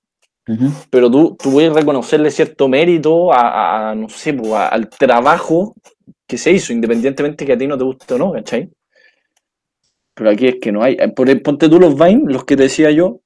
Pero 0.90 1.10
tú, 1.10 1.36
tú 1.40 1.52
puedes 1.52 1.72
reconocerle 1.72 2.30
cierto 2.30 2.68
mérito 2.68 3.32
a, 3.32 3.94
no 3.96 4.08
sé, 4.08 4.36
al 4.54 4.88
trabajo 4.88 5.74
que 6.26 6.36
se 6.36 6.52
hizo, 6.52 6.72
independientemente 6.72 7.46
que 7.46 7.52
a 7.52 7.58
ti 7.58 7.66
no 7.66 7.78
te 7.78 7.84
guste 7.84 8.14
o 8.14 8.18
no, 8.18 8.32
¿cachai? 8.32 8.70
Pero 10.14 10.30
aquí 10.30 10.48
es 10.48 10.56
que 10.60 10.72
no 10.72 10.82
hay. 10.82 10.96
Ponte 11.14 11.68
tú 11.68 11.78
los 11.78 11.94
Vine, 11.94 12.24
los 12.26 12.44
que 12.44 12.56
te 12.56 12.64
decía 12.64 12.90
yo, 12.90 13.20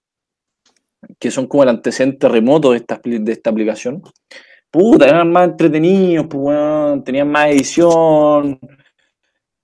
que 1.18 1.31
son 1.31 1.46
como 1.46 1.62
el 1.62 1.70
antecedente 1.70 2.29
remoto 2.29 2.72
de 2.72 2.79
esta, 2.79 3.00
de 3.02 3.33
esta 3.33 3.50
aplicación. 3.50 4.02
Puta, 4.70 5.09
eran 5.09 5.33
más 5.33 5.48
entretenidos, 5.48 6.26
pues, 6.29 7.05
tenían 7.05 7.31
más 7.31 7.48
edición, 7.48 8.59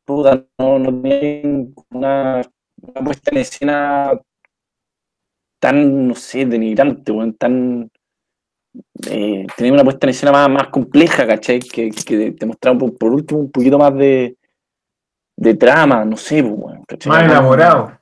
puta, 0.05 0.47
no, 0.59 0.79
no 0.79 1.03
tenían 1.03 1.75
una 1.91 2.43
una 2.83 3.05
puesta 3.05 3.31
en 3.31 3.39
escena 3.39 4.21
tan, 5.63 6.09
no 6.09 6.15
sé, 6.17 6.45
denigrante, 6.45 7.13
weón, 7.13 7.35
tan... 7.35 7.89
Eh, 9.09 9.47
tenía 9.57 9.73
una 9.73 9.85
puesta 9.85 10.07
en 10.07 10.11
escena 10.11 10.33
más, 10.33 10.51
más 10.51 10.67
compleja, 10.69 11.25
¿cachai? 11.25 11.61
Que, 11.61 11.91
que 11.91 12.33
te 12.33 12.47
mostraron 12.47 12.79
por, 12.79 12.97
por 12.99 13.13
último 13.13 13.41
un 13.41 13.51
poquito 13.53 13.79
más 13.79 13.95
de, 13.95 14.37
de 15.37 15.55
trama, 15.55 16.05
no 16.05 16.17
sé, 16.17 16.43
pues, 16.43 16.55
weón, 16.57 16.83
¿cachai? 16.85 17.11
Más 17.13 17.25
elaborado. 17.25 17.93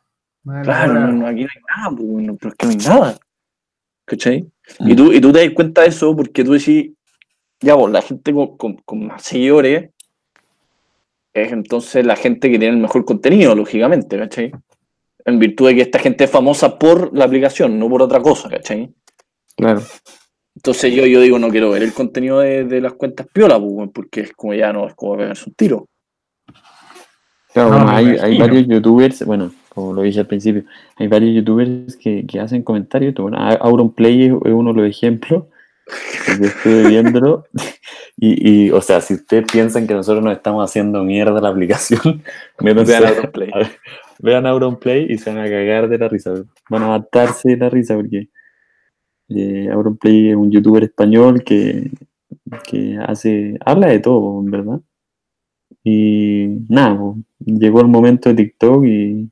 Más 0.44 0.64
Claro, 0.64 0.92
elaborado. 0.92 1.12
no, 1.12 1.18
no, 1.20 1.26
aquí 1.26 1.42
no 1.42 1.48
hay 1.54 1.62
nada, 1.76 1.96
pues, 1.96 2.08
weón, 2.08 2.36
pero 2.38 2.48
es 2.50 2.56
que 2.56 2.66
no 2.66 2.72
hay 2.72 2.78
nada. 2.78 3.18
¿Cachai? 4.06 4.42
Mm. 4.78 4.90
Y, 4.90 4.96
tú, 4.96 5.12
y 5.12 5.20
tú 5.20 5.32
te 5.32 5.44
das 5.44 5.54
cuenta 5.54 5.82
de 5.82 5.88
eso 5.88 6.16
porque 6.16 6.42
tú 6.44 6.52
decís, 6.52 6.92
ya, 7.60 7.76
pues, 7.76 7.92
la 7.92 8.00
gente 8.00 8.32
con, 8.32 8.56
con- 8.56 8.76
con 8.86 9.06
más 9.06 9.22
seguidores 9.22 9.90
es 11.34 11.52
entonces 11.52 12.06
la 12.06 12.16
gente 12.16 12.50
que 12.50 12.58
tiene 12.58 12.74
el 12.76 12.80
mejor 12.82 13.04
contenido, 13.04 13.54
lógicamente, 13.54 14.18
¿cachai? 14.18 14.50
En 15.30 15.38
virtud 15.38 15.68
de 15.68 15.74
que 15.76 15.82
esta 15.82 15.98
gente 15.98 16.24
es 16.24 16.30
famosa 16.30 16.78
por 16.78 17.16
la 17.16 17.24
aplicación, 17.24 17.78
no 17.78 17.88
por 17.88 18.02
otra 18.02 18.20
cosa, 18.20 18.48
¿cachai? 18.50 18.90
Claro. 19.56 19.80
Entonces 20.56 20.92
yo, 20.92 21.06
yo 21.06 21.20
digo, 21.20 21.38
no 21.38 21.48
quiero 21.48 21.70
ver 21.70 21.82
el 21.82 21.92
contenido 21.94 22.40
de, 22.40 22.64
de 22.64 22.80
las 22.80 22.92
cuentas 22.94 23.26
piola, 23.32 23.58
pues, 23.58 23.88
porque 23.94 24.20
es 24.22 24.32
como 24.32 24.52
ya 24.54 24.72
no, 24.72 24.86
es 24.88 24.94
como 24.94 25.16
pegarse 25.16 25.44
un 25.48 25.54
tiro. 25.54 25.86
Claro, 27.52 27.70
No, 27.70 27.76
bueno, 27.78 27.92
me 27.92 27.96
hay, 27.96 28.16
hay 28.18 28.38
varios 28.38 28.66
youtubers, 28.68 29.24
bueno, 29.24 29.52
como 29.70 29.92
lo 29.94 30.02
dije 30.02 30.20
al 30.20 30.26
principio, 30.26 30.64
hay 30.96 31.08
varios 31.08 31.34
youtubers 31.34 31.96
que, 31.96 32.24
que 32.26 32.38
hacen 32.40 32.62
comentarios. 32.62 33.14
Bueno, 33.14 33.38
A- 33.38 33.54
Auronplay 33.54 34.26
es 34.26 34.32
uno 34.32 34.72
de 34.72 34.80
los 34.82 34.90
ejemplos, 34.90 35.44
porque 36.26 36.46
estuve 36.46 36.88
viéndolo. 36.88 37.44
Y, 38.16 38.66
y, 38.66 38.70
o 38.70 38.80
sea, 38.80 39.00
si 39.00 39.14
ustedes 39.14 39.46
piensan 39.50 39.86
que 39.86 39.94
nosotros 39.94 40.22
nos 40.22 40.34
estamos 40.36 40.68
haciendo 40.68 41.02
mierda 41.02 41.40
la 41.40 41.48
aplicación, 41.48 42.22
métanse 42.60 42.94
a- 42.96 43.08
Auronplay. 43.08 43.50
a 43.52 43.58
ver, 43.58 43.78
vean 44.22 44.46
Auronplay 44.46 45.06
y 45.10 45.18
se 45.18 45.30
van 45.30 45.40
a 45.40 45.48
cagar 45.48 45.88
de 45.88 45.98
la 45.98 46.08
risa. 46.08 46.32
Van 46.68 46.82
a 46.82 46.88
matarse 46.88 47.50
de 47.50 47.56
la 47.56 47.70
risa 47.70 47.94
porque 47.96 48.28
eh, 49.28 49.68
Auronplay 49.70 50.30
es 50.30 50.36
un 50.36 50.50
youtuber 50.50 50.84
español 50.84 51.42
que, 51.44 51.90
que 52.68 52.98
hace, 52.98 53.58
habla 53.64 53.88
de 53.88 54.00
todo, 54.00 54.42
verdad. 54.42 54.80
Y 55.84 56.46
nada, 56.68 57.14
llegó 57.38 57.80
el 57.80 57.88
momento 57.88 58.28
de 58.28 58.34
TikTok 58.36 58.84
y, 58.84 59.30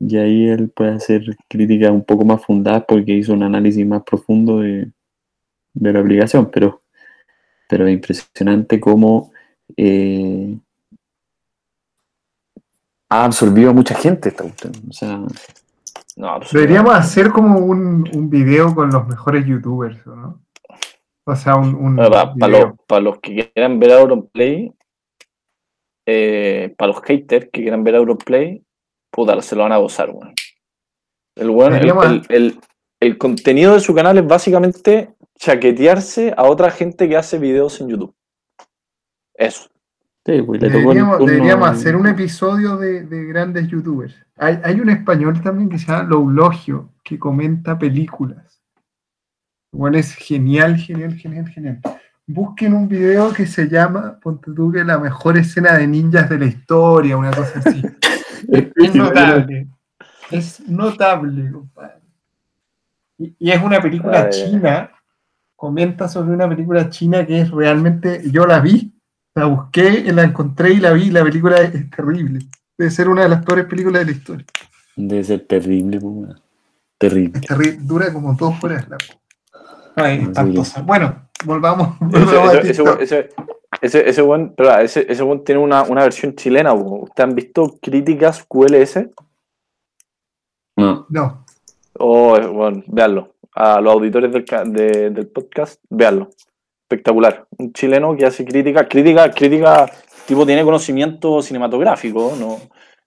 y 0.00 0.16
ahí 0.16 0.48
él 0.48 0.70
puede 0.70 0.92
hacer 0.92 1.22
críticas 1.48 1.90
un 1.90 2.04
poco 2.04 2.24
más 2.24 2.44
fundadas 2.44 2.84
porque 2.86 3.12
hizo 3.14 3.32
un 3.32 3.42
análisis 3.42 3.86
más 3.86 4.02
profundo 4.02 4.60
de, 4.60 4.92
de 5.74 5.92
la 5.92 6.00
aplicación, 6.00 6.50
pero, 6.50 6.82
pero 7.68 7.86
es 7.86 7.94
impresionante 7.94 8.80
cómo 8.80 9.32
eh, 9.76 10.58
ha 13.12 13.24
absorbido 13.24 13.70
a 13.70 13.74
mucha 13.74 13.94
gente 13.94 14.28
esta 14.30 14.42
cuestión. 14.44 14.72
O 14.88 14.92
sea, 14.92 15.08
No, 15.18 15.26
absolutamente. 16.28 16.58
Deberíamos 16.58 16.94
hacer 16.94 17.30
como 17.30 17.58
un, 17.58 18.08
un 18.14 18.30
video 18.30 18.74
con 18.74 18.90
los 18.90 19.06
mejores 19.06 19.46
youtubers, 19.46 20.06
¿o 20.06 20.14
¿no? 20.16 20.40
O 21.24 21.36
sea, 21.36 21.54
un, 21.56 21.74
un 21.74 21.98
Para, 22.38 22.48
los, 22.48 22.72
para 22.86 23.00
los 23.00 23.18
que 23.20 23.50
quieran 23.52 23.78
ver 23.78 23.92
Auronplay, 23.92 24.72
eh, 26.06 26.74
para 26.76 26.92
los 26.92 27.02
haters 27.02 27.46
que 27.52 27.62
quieran 27.62 27.84
ver 27.84 27.94
Auronplay, 27.96 28.64
puta, 29.10 29.40
se 29.42 29.54
lo 29.56 29.62
van 29.62 29.72
a 29.72 29.76
gozar, 29.76 30.10
weón. 30.10 30.34
El, 31.36 31.48
Deberíamos- 31.48 32.06
el- 32.06 32.26
el- 32.28 32.60
el 33.00 33.18
contenido 33.18 33.74
de 33.74 33.80
su 33.80 33.94
canal 33.94 34.18
es 34.18 34.26
básicamente 34.26 35.14
chaquetearse 35.38 36.34
a 36.36 36.44
otra 36.44 36.70
gente 36.70 37.08
que 37.08 37.16
hace 37.16 37.38
videos 37.38 37.80
en 37.80 37.88
YouTube. 37.88 38.14
Eso. 39.34 39.68
Sí, 40.26 40.42
pues, 40.42 40.60
le 40.60 40.68
tocó 40.68 40.78
el 40.78 40.84
Deberíamos, 40.84 41.18
turno 41.18 41.32
deberíamos 41.32 41.68
hacer 41.70 41.96
un 41.96 42.06
episodio 42.06 42.76
de, 42.76 43.04
de 43.04 43.24
grandes 43.24 43.68
youtubers. 43.68 44.14
Hay, 44.36 44.58
hay 44.64 44.80
un 44.80 44.90
español 44.90 45.40
también 45.40 45.68
que 45.68 45.78
se 45.78 45.86
llama 45.86 46.04
Loulogio, 46.04 46.90
que 47.02 47.18
comenta 47.18 47.78
películas. 47.78 48.62
Bueno, 49.72 49.96
es 49.96 50.14
genial, 50.14 50.76
genial, 50.76 51.14
genial, 51.14 51.48
genial. 51.48 51.80
Busquen 52.26 52.74
un 52.74 52.88
video 52.88 53.32
que 53.32 53.46
se 53.46 53.68
llama, 53.68 54.18
ponte 54.20 54.52
tú 54.54 54.70
que 54.70 54.84
la 54.84 54.98
mejor 54.98 55.38
escena 55.38 55.72
de 55.78 55.86
ninjas 55.86 56.28
de 56.28 56.38
la 56.38 56.44
historia, 56.44 57.16
una 57.16 57.30
cosa 57.30 57.60
así. 57.64 57.82
Es 58.48 58.94
notable. 58.94 59.68
Es 60.30 60.68
notable, 60.68 61.50
compadre. 61.52 62.02
Y, 63.16 63.36
y 63.38 63.50
es 63.50 63.62
una 63.62 63.80
película 63.80 64.22
Ay, 64.22 64.30
china. 64.30 64.90
Comenta 65.54 66.08
sobre 66.08 66.32
una 66.32 66.48
película 66.48 66.90
china 66.90 67.24
que 67.24 67.40
es 67.40 67.50
realmente. 67.50 68.22
Yo 68.30 68.44
la 68.46 68.58
vi, 68.60 68.92
la 69.34 69.46
busqué, 69.46 70.12
la 70.12 70.24
encontré 70.24 70.72
y 70.74 70.76
la 70.76 70.92
vi. 70.92 71.10
La 71.10 71.22
película 71.24 71.56
es, 71.60 71.74
es 71.74 71.90
terrible. 71.90 72.40
Debe 72.78 72.90
ser 72.90 73.08
una 73.08 73.22
de 73.22 73.28
las 73.28 73.44
peores 73.44 73.66
películas 73.66 74.00
de 74.00 74.12
la 74.12 74.16
historia. 74.18 74.46
Debe 74.96 75.24
ser 75.24 75.46
terrible, 75.46 75.98
pues, 76.00 76.12
weón. 76.14 76.40
terrible. 76.98 77.40
Es 77.40 77.46
terrible, 77.46 77.78
dura 77.82 78.12
como 78.12 78.34
dos 78.34 78.62
horas. 78.62 78.86
La... 78.88 78.96
Ay, 79.96 80.18
Sí. 80.20 80.24
espantosa. 80.26 80.82
Bueno, 80.82 81.28
volvamos. 81.44 81.96
Ese, 82.12 82.38
a 82.38 82.44
ese, 82.52 82.58
ese, 82.70 82.82
TikTok. 82.82 83.00
ese, 83.00 83.28
ese, 83.80 84.08
ese 84.08 84.22
weón- 84.22 84.54
pero, 84.56 84.78
ese, 84.78 85.06
ese 85.10 85.22
weón 85.22 85.44
tiene 85.44 85.60
una, 85.60 85.82
una 85.82 86.02
versión 86.02 86.34
chilena. 86.34 86.72
¿Ustedes 86.72 87.28
han 87.28 87.34
visto 87.34 87.78
críticas 87.80 88.44
QLS? 88.48 89.08
No, 90.76 91.06
No, 91.10 91.44
Oh, 91.98 92.38
bueno, 92.52 92.82
véanlo. 92.86 93.34
A 93.54 93.80
los 93.82 93.92
auditores 93.92 94.32
del, 94.32 94.44
de- 94.72 95.10
del 95.10 95.26
podcast, 95.28 95.78
véanlo. 95.90 96.30
Espectacular. 96.92 97.46
Un 97.56 97.72
chileno 97.72 98.14
que 98.14 98.26
hace 98.26 98.44
crítica, 98.44 98.86
crítica, 98.86 99.30
crítica, 99.30 99.90
tipo 100.26 100.44
tiene 100.44 100.62
conocimiento 100.62 101.40
cinematográfico, 101.40 102.34
no, 102.38 102.58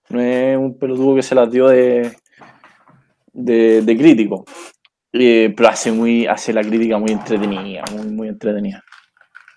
no 0.08 0.20
es 0.20 0.56
un 0.56 0.76
pelotudo 0.76 1.14
que 1.14 1.22
se 1.22 1.36
las 1.36 1.48
dio 1.48 1.68
de, 1.68 2.10
de, 3.32 3.82
de 3.82 3.96
crítico. 3.96 4.44
Eh, 5.12 5.54
pero 5.56 5.68
hace 5.68 5.92
muy, 5.92 6.26
hace 6.26 6.52
la 6.52 6.62
crítica 6.62 6.98
muy 6.98 7.12
entretenida, 7.12 7.84
muy, 7.94 8.06
muy 8.08 8.28
entretenida. 8.28 8.82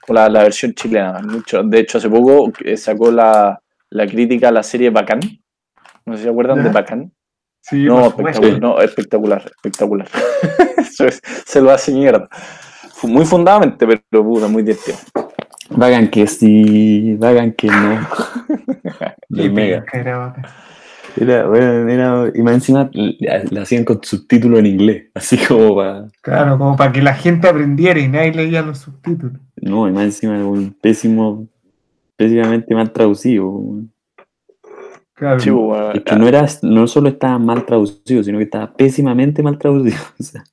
La, 0.10 0.30
la 0.30 0.44
versión 0.44 0.74
chilena, 0.74 1.20
mucho. 1.24 1.64
De 1.64 1.80
hecho, 1.80 1.98
hace 1.98 2.10
poco 2.10 2.52
eh, 2.64 2.78
sacó 2.78 3.12
la, 3.12 3.60
la 3.90 4.06
crítica 4.08 4.50
a 4.50 4.52
la 4.52 4.62
serie 4.64 4.92
Bacán. 4.92 5.20
No 6.06 6.14
sé 6.14 6.20
si 6.20 6.24
se 6.26 6.30
acuerdan 6.30 6.58
de 6.64 6.70
Bacán. 6.74 7.12
sí, 7.62 7.84
No, 7.84 8.08
espectacular, 8.08 8.62
no, 8.62 8.80
espectacular, 8.82 9.46
espectacular. 9.56 10.08
Eso 10.78 11.08
es- 11.08 11.22
se 11.46 11.62
lo 11.62 11.72
hace 11.72 11.92
mierda. 11.92 12.30
Muy 13.04 13.26
fundadamente, 13.26 13.88
pero 13.88 14.24
puta, 14.24 14.48
muy 14.48 14.64
divertido. 14.64 14.98
Vagan 15.70 16.10
que 16.10 16.28
sí, 16.28 17.16
vagan 17.18 17.54
que 17.54 17.68
no. 17.68 18.08
Qué 19.36 19.50
mega. 19.50 19.86
era 19.94 20.36
bueno, 21.48 21.90
era, 21.90 22.32
y 22.34 22.42
más 22.42 22.56
encima 22.56 22.90
la, 22.94 23.62
hacían 23.62 23.84
con 23.84 24.00
subtítulos 24.04 24.60
en 24.60 24.66
inglés, 24.68 25.06
así 25.14 25.38
como 25.38 25.76
para. 25.76 26.08
Claro, 26.22 26.58
como 26.58 26.76
para 26.76 26.92
que 26.92 27.02
la 27.02 27.14
gente 27.14 27.48
aprendiera 27.48 28.00
y 28.00 28.08
nadie 28.08 28.34
leía 28.34 28.62
los 28.62 28.80
subtítulos. 28.80 29.40
No, 29.58 29.88
y 29.88 29.92
más 29.92 30.06
encima 30.06 30.38
un 30.46 30.76
pésimo, 30.82 31.48
pésimamente 32.16 32.74
mal 32.74 32.92
traducido. 32.92 33.62
Claro. 35.14 35.56
Bueno, 35.56 35.92
Es 35.92 36.04
que 36.04 36.16
no 36.16 36.28
era, 36.28 36.46
no 36.62 36.88
solo 36.88 37.10
estaba 37.10 37.38
mal 37.38 37.66
traducido, 37.66 38.24
sino 38.24 38.38
que 38.38 38.46
estaba 38.46 38.74
pésimamente 38.74 39.44
mal 39.44 39.58
traducido. 39.58 39.98
O 40.20 40.24
sea, 40.24 40.44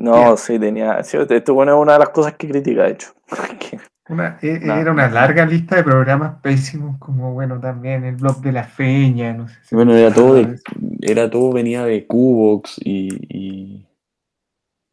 no, 0.00 0.36
sí, 0.36 0.58
tenía. 0.58 1.02
Sí, 1.04 1.16
esto 1.28 1.54
bueno, 1.54 1.76
es 1.76 1.82
una 1.82 1.92
de 1.94 1.98
las 2.00 2.08
cosas 2.08 2.34
que 2.34 2.48
critica, 2.48 2.84
de 2.84 2.92
hecho. 2.92 3.12
Una- 4.08 4.38
e- 4.42 4.58
Nada. 4.58 4.80
era 4.80 4.90
una 4.90 5.08
larga 5.08 5.46
lista 5.46 5.76
de 5.76 5.84
programas 5.84 6.40
pésimos, 6.42 6.98
como 6.98 7.32
bueno, 7.32 7.60
también 7.60 8.04
el 8.04 8.16
blog 8.16 8.40
de 8.40 8.50
la 8.50 8.64
feña, 8.64 9.32
no 9.32 9.46
sé 9.48 9.54
si- 9.62 9.74
bueno, 9.76 9.94
era 9.94 10.12
todo, 10.12 10.34
de- 10.34 10.58
era 11.00 11.30
todo 11.30 11.52
venía 11.52 11.84
de 11.84 12.06
Cubox 12.08 12.80
y, 12.82 13.08
y, 13.28 13.86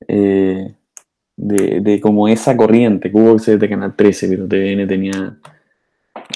eh, 0.08 0.76
de, 1.36 1.82
de 1.82 2.00
como 2.00 2.28
esa 2.28 2.56
corriente. 2.56 3.12
Cubox 3.12 3.48
es 3.48 3.60
de 3.60 3.70
Canal 3.70 3.96
13, 3.96 4.28
pero 4.28 4.48
TVN 4.48 4.88
tenía 4.88 5.38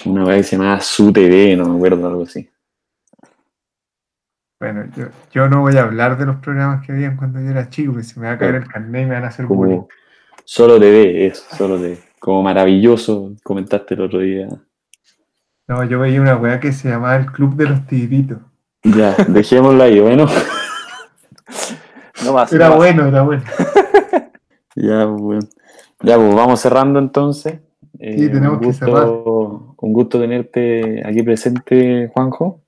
una 0.05 0.23
vez 0.25 0.37
que 0.37 0.43
se 0.43 0.57
llamaba 0.57 0.79
Su 0.81 1.13
TV, 1.13 1.55
no 1.55 1.69
me 1.69 1.75
acuerdo, 1.75 2.07
algo 2.07 2.23
así. 2.23 2.49
Bueno, 4.61 4.83
yo, 4.95 5.05
yo 5.31 5.49
no 5.49 5.61
voy 5.61 5.75
a 5.77 5.81
hablar 5.81 6.19
de 6.19 6.27
los 6.27 6.35
programas 6.35 6.85
que 6.85 6.91
habían 6.91 7.17
cuando 7.17 7.39
yo 7.41 7.49
era 7.49 7.67
chico, 7.71 7.95
que 7.95 8.03
se 8.03 8.19
me 8.19 8.27
va 8.27 8.33
a 8.33 8.37
caer 8.37 8.53
el 8.53 8.67
carnet 8.67 9.01
y 9.01 9.05
me 9.07 9.15
van 9.15 9.23
a 9.23 9.29
hacer 9.29 9.47
bullying. 9.47 9.77
Como 9.77 9.87
Solo 10.45 10.79
TV, 10.79 11.25
eso, 11.25 11.43
Solo 11.57 11.77
TV. 11.77 11.97
Como 12.19 12.43
maravilloso, 12.43 13.33
comentaste 13.43 13.95
el 13.95 14.01
otro 14.01 14.19
día. 14.19 14.47
No, 15.67 15.83
yo 15.85 15.99
veía 15.99 16.21
una 16.21 16.35
weá 16.35 16.59
que 16.59 16.73
se 16.73 16.89
llamaba 16.89 17.15
el 17.15 17.25
Club 17.31 17.55
de 17.55 17.69
los 17.69 17.87
Tigritos. 17.87 18.37
Ya, 18.83 19.15
dejémoslo 19.27 19.81
ahí, 19.81 19.99
bueno. 19.99 20.27
No 22.23 22.33
más. 22.33 22.53
Era 22.53 22.65
no 22.65 22.75
más. 22.75 22.77
bueno, 22.77 23.07
era 23.07 23.21
bueno. 23.23 23.43
Ya, 24.75 25.07
pues, 25.07 25.21
bueno. 25.21 25.47
Ya, 26.03 26.17
pues 26.17 26.35
vamos 26.35 26.59
cerrando 26.59 26.99
entonces. 26.99 27.61
Eh, 27.97 28.15
Sí, 28.15 28.29
tenemos 28.29 28.53
un 28.53 28.59
que 28.59 28.65
gusto, 28.67 28.85
cerrar. 28.85 29.07
Un 29.07 29.93
gusto 29.93 30.19
tenerte 30.19 31.01
aquí 31.03 31.23
presente, 31.23 32.11
Juanjo. 32.13 32.61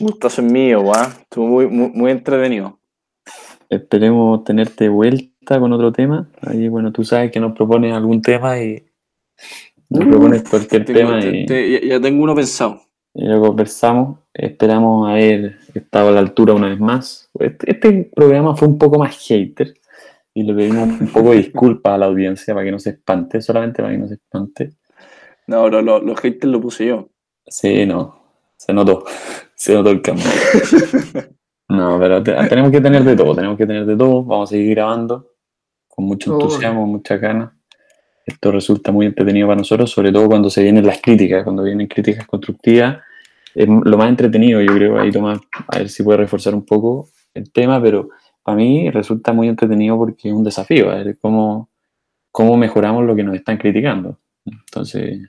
Gustazo 0.00 0.42
es 0.42 0.52
mío, 0.52 0.80
weón. 0.80 1.06
Estuvo 1.22 1.46
muy, 1.46 1.66
muy, 1.66 1.90
muy 1.90 2.10
entretenido. 2.10 2.78
Esperemos 3.68 4.44
tenerte 4.44 4.84
de 4.84 4.90
vuelta 4.90 5.58
con 5.60 5.72
otro 5.72 5.92
tema. 5.92 6.28
Ahí, 6.42 6.68
bueno, 6.68 6.92
tú 6.92 7.04
sabes 7.04 7.30
que 7.30 7.40
nos 7.40 7.52
propones 7.54 7.92
algún 7.94 8.22
tema 8.22 8.58
y 8.62 8.84
nos 9.90 10.04
Uh, 10.06 10.10
propones 10.10 10.42
cualquier 10.48 10.84
Tengo- 10.84 10.98
tema 10.98 11.20
te- 11.20 11.36
y, 11.40 11.46
te- 11.46 11.86
ya, 11.88 12.00
tengo 12.00 12.22
uno 12.22 12.34
pensado. 12.34 12.82
ya 13.14 13.28
lo 13.30 13.40
conversamos. 13.40 14.18
Esperamos 14.34 15.08
haber 15.10 15.58
estado 15.74 16.08
a 16.10 16.12
la 16.12 16.20
altura 16.20 16.54
una 16.54 16.68
vez 16.68 16.78
más. 16.78 17.30
Este, 17.38 17.70
este 17.72 18.10
programa 18.14 18.54
fue 18.56 18.68
un 18.68 18.78
poco 18.78 18.98
más 18.98 19.16
hater 19.26 19.74
y 20.34 20.42
le 20.44 20.54
pedimos 20.54 21.00
un 21.00 21.08
poco 21.08 21.30
de 21.32 21.38
disculpas 21.38 21.94
a 21.94 21.98
la 21.98 22.06
audiencia 22.06 22.54
para 22.54 22.64
que 22.64 22.70
no 22.72 22.78
se 22.78 22.90
espante, 22.90 23.40
solamente 23.42 23.82
para 23.82 23.92
que 23.94 23.98
no 23.98 24.06
se 24.08 24.14
espante. 24.14 24.72
No, 25.46 25.68
lo- 25.68 25.82
los 25.82 26.20
haters 26.20 26.52
lo 26.52 26.60
puse 26.60 26.86
yo. 26.86 27.08
Sí, 27.46 27.84
no, 27.86 28.22
se 28.56 28.72
notó, 28.74 29.04
se 29.58 29.74
notó 29.74 29.90
el 29.90 30.00
cambio. 30.02 30.24
No, 31.70 31.98
pero 31.98 32.22
te- 32.22 32.32
tenemos 32.48 32.70
que 32.70 32.80
tener 32.80 33.04
de 33.04 33.14
todo, 33.14 33.34
tenemos 33.34 33.58
que 33.58 33.66
tener 33.66 33.84
de 33.84 33.94
todo. 33.94 34.24
Vamos 34.24 34.48
a 34.48 34.52
seguir 34.52 34.70
grabando 34.70 35.32
con 35.86 36.06
mucho 36.06 36.32
entusiasmo, 36.32 36.86
mucha 36.86 37.18
ganas. 37.18 37.52
Esto 38.24 38.50
resulta 38.52 38.90
muy 38.90 39.04
entretenido 39.04 39.48
para 39.48 39.58
nosotros, 39.58 39.90
sobre 39.90 40.10
todo 40.10 40.28
cuando 40.28 40.48
se 40.48 40.62
vienen 40.62 40.86
las 40.86 40.98
críticas, 41.02 41.44
cuando 41.44 41.62
vienen 41.64 41.86
críticas 41.86 42.26
constructivas. 42.26 43.00
Es 43.54 43.68
lo 43.68 43.98
más 43.98 44.08
entretenido, 44.08 44.62
yo 44.62 44.72
creo, 44.74 44.98
ahí 44.98 45.10
Tomás, 45.12 45.40
a 45.66 45.76
ver 45.76 45.90
si 45.90 46.02
puede 46.02 46.16
reforzar 46.16 46.54
un 46.54 46.64
poco 46.64 47.10
el 47.34 47.52
tema, 47.52 47.82
pero 47.82 48.08
para 48.42 48.56
mí 48.56 48.88
resulta 48.90 49.34
muy 49.34 49.48
entretenido 49.48 49.98
porque 49.98 50.28
es 50.28 50.34
un 50.34 50.44
desafío, 50.44 50.90
a 50.90 50.94
ver 50.94 51.18
cómo, 51.20 51.68
cómo 52.30 52.56
mejoramos 52.56 53.04
lo 53.04 53.14
que 53.14 53.24
nos 53.24 53.34
están 53.34 53.58
criticando. 53.58 54.18
Entonces, 54.46 55.20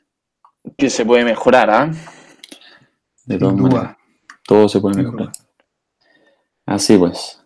Que 0.77 0.89
se 0.89 1.05
puede 1.05 1.25
mejorar, 1.25 1.69
¿ah? 1.69 1.87
de 1.87 1.95
Sin 3.35 3.39
todas 3.39 3.55
maneras, 3.57 3.97
todo 4.49 4.67
se 4.67 4.81
puede 4.81 5.03
mejorar. 5.03 5.31
Así 6.65 6.97
pues. 6.97 7.39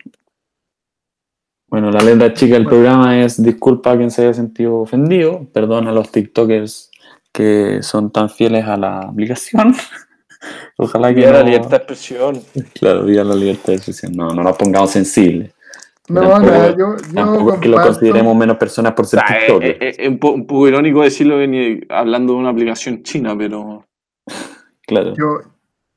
Bueno, 1.68 1.92
la 1.92 2.02
letra 2.02 2.34
chica 2.34 2.54
del 2.54 2.66
programa 2.66 3.20
es 3.20 3.42
disculpa 3.44 3.92
a 3.92 3.98
quien 3.98 4.10
se 4.10 4.22
haya 4.24 4.34
sentido 4.34 4.78
ofendido, 4.80 5.46
perdón 5.54 5.88
a 5.88 5.92
los 5.92 6.12
TikTokers 6.12 6.92
que 7.34 7.80
son 7.82 8.10
tan 8.12 8.30
fieles 8.30 8.64
a 8.66 8.78
la 8.78 9.00
aplicación. 9.00 9.76
Ojalá 10.78 11.10
que 11.10 11.16
Viva 11.22 11.32
la 11.32 11.40
no- 11.40 11.46
libertad 11.46 11.70
de 11.72 11.76
expresión. 11.78 12.42
Claro, 12.76 13.04
viva 13.06 13.24
la 13.24 13.36
libertad 13.36 13.68
de 13.68 13.76
expresión. 13.76 14.14
No, 14.14 14.30
no 14.30 14.44
nos 14.44 14.56
pongamos 14.56 14.92
sensibles. 14.92 15.54
No, 16.10 16.22
Tampoco- 16.22 16.42
nada, 16.52 16.70
yo, 16.72 16.78
yo 16.98 17.14
Tampoco 17.14 17.54
es 17.56 17.60
que 17.60 17.68
lo 17.70 17.78
comparto- 17.78 17.94
consideremos 17.94 18.36
menos 18.38 18.58
personas 18.58 18.94
por 18.94 19.06
ser 19.08 19.20
Ah, 19.22 19.26
eh, 19.36 19.40
TikToker. 19.40 19.70
eh, 19.72 19.78
eh, 19.82 19.96
es 20.00 20.08
un, 20.10 20.20
po- 20.20 20.32
un 20.32 20.46
poco 20.48 20.68
irónico 20.68 21.02
decirlo 21.02 21.36
hablando 21.90 22.34
de 22.34 22.40
una 22.40 22.50
aplicación 22.50 23.04
china, 23.04 23.36
pero 23.38 23.86
claro. 24.86 25.14
Yo, 25.18 25.53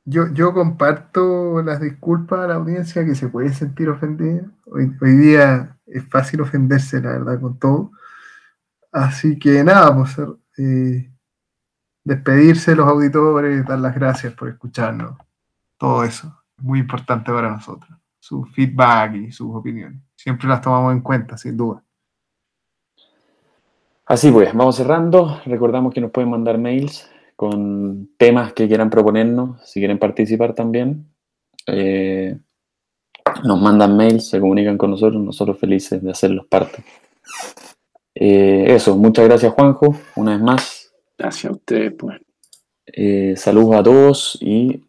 yo, 0.07 0.33
yo 0.33 0.55
comparto 0.55 1.61
las 1.63 1.81
disculpas 1.81 2.39
a 2.39 2.47
la 2.47 2.55
audiencia 2.55 3.05
que 3.05 3.17
se 3.17 3.29
puede 3.29 3.53
sentir 3.53 3.89
ofendida. 3.89 4.45
Hoy, 4.67 4.95
día 5.01 5.77
es 5.85 6.09
fácil 6.09 6.41
ofenderse, 6.41 7.01
la 7.01 7.11
verdad, 7.11 7.41
con 7.41 7.59
todo. 7.59 7.91
Así 8.93 9.37
que 9.37 9.65
nada, 9.65 9.95
pues 9.95 10.17
eh, 10.59 11.11
despedirse 12.05 12.71
de 12.71 12.77
los 12.77 12.89
auditores, 12.89 13.67
dar 13.67 13.81
las 13.81 13.97
gracias 13.97 14.33
por 14.35 14.49
escucharnos. 14.49 15.19
Todo 15.77 16.05
eso 16.05 16.45
es 16.57 16.65
muy 16.65 16.79
importante 16.79 17.33
para 17.33 17.51
nosotros. 17.51 17.91
Su 18.21 18.45
feedback 18.45 19.15
y 19.17 19.33
sus 19.33 19.55
opiniones. 19.55 20.01
Siempre 20.15 20.49
las 20.49 20.61
tomamos 20.61 20.93
en 20.93 21.01
cuenta, 21.01 21.37
sin 21.37 21.57
duda. 21.57 21.83
Así 24.07 24.31
pues, 24.31 24.55
vamos 24.55 24.77
cerrando. 24.77 25.41
Recordamos 25.45 25.93
que 25.93 26.01
nos 26.01 26.13
pueden 26.13 26.31
mandar 26.31 26.59
mails 26.59 27.11
con 27.37 28.11
temas 28.17 28.55
que 28.55 28.67
quieran 28.67 28.91
proponernos, 28.91 29.61
si 29.69 29.81
quieren 29.81 29.99
participar 29.99 30.55
también. 30.55 31.07
Eh, 31.67 32.37
nos 33.45 33.61
mandan 33.61 33.97
mails, 33.97 34.29
se 34.29 34.41
comunican 34.41 34.79
con 34.79 34.91
nosotros, 34.91 35.23
nosotros 35.23 35.59
felices 35.59 36.03
de 36.03 36.11
hacerlos 36.11 36.47
parte. 36.47 36.83
Eh, 38.15 38.65
eso, 38.69 38.97
muchas 38.97 39.27
gracias 39.27 39.53
Juanjo, 39.53 39.95
una 40.17 40.33
vez 40.33 40.41
más. 40.41 40.93
gracias 41.19 41.53
a 41.53 41.57
ustedes, 41.57 41.93
pues. 41.93 42.19
Eh, 42.87 43.35
saludos 43.37 43.77
a 43.77 43.83
todos 43.83 44.39
y 44.41 44.83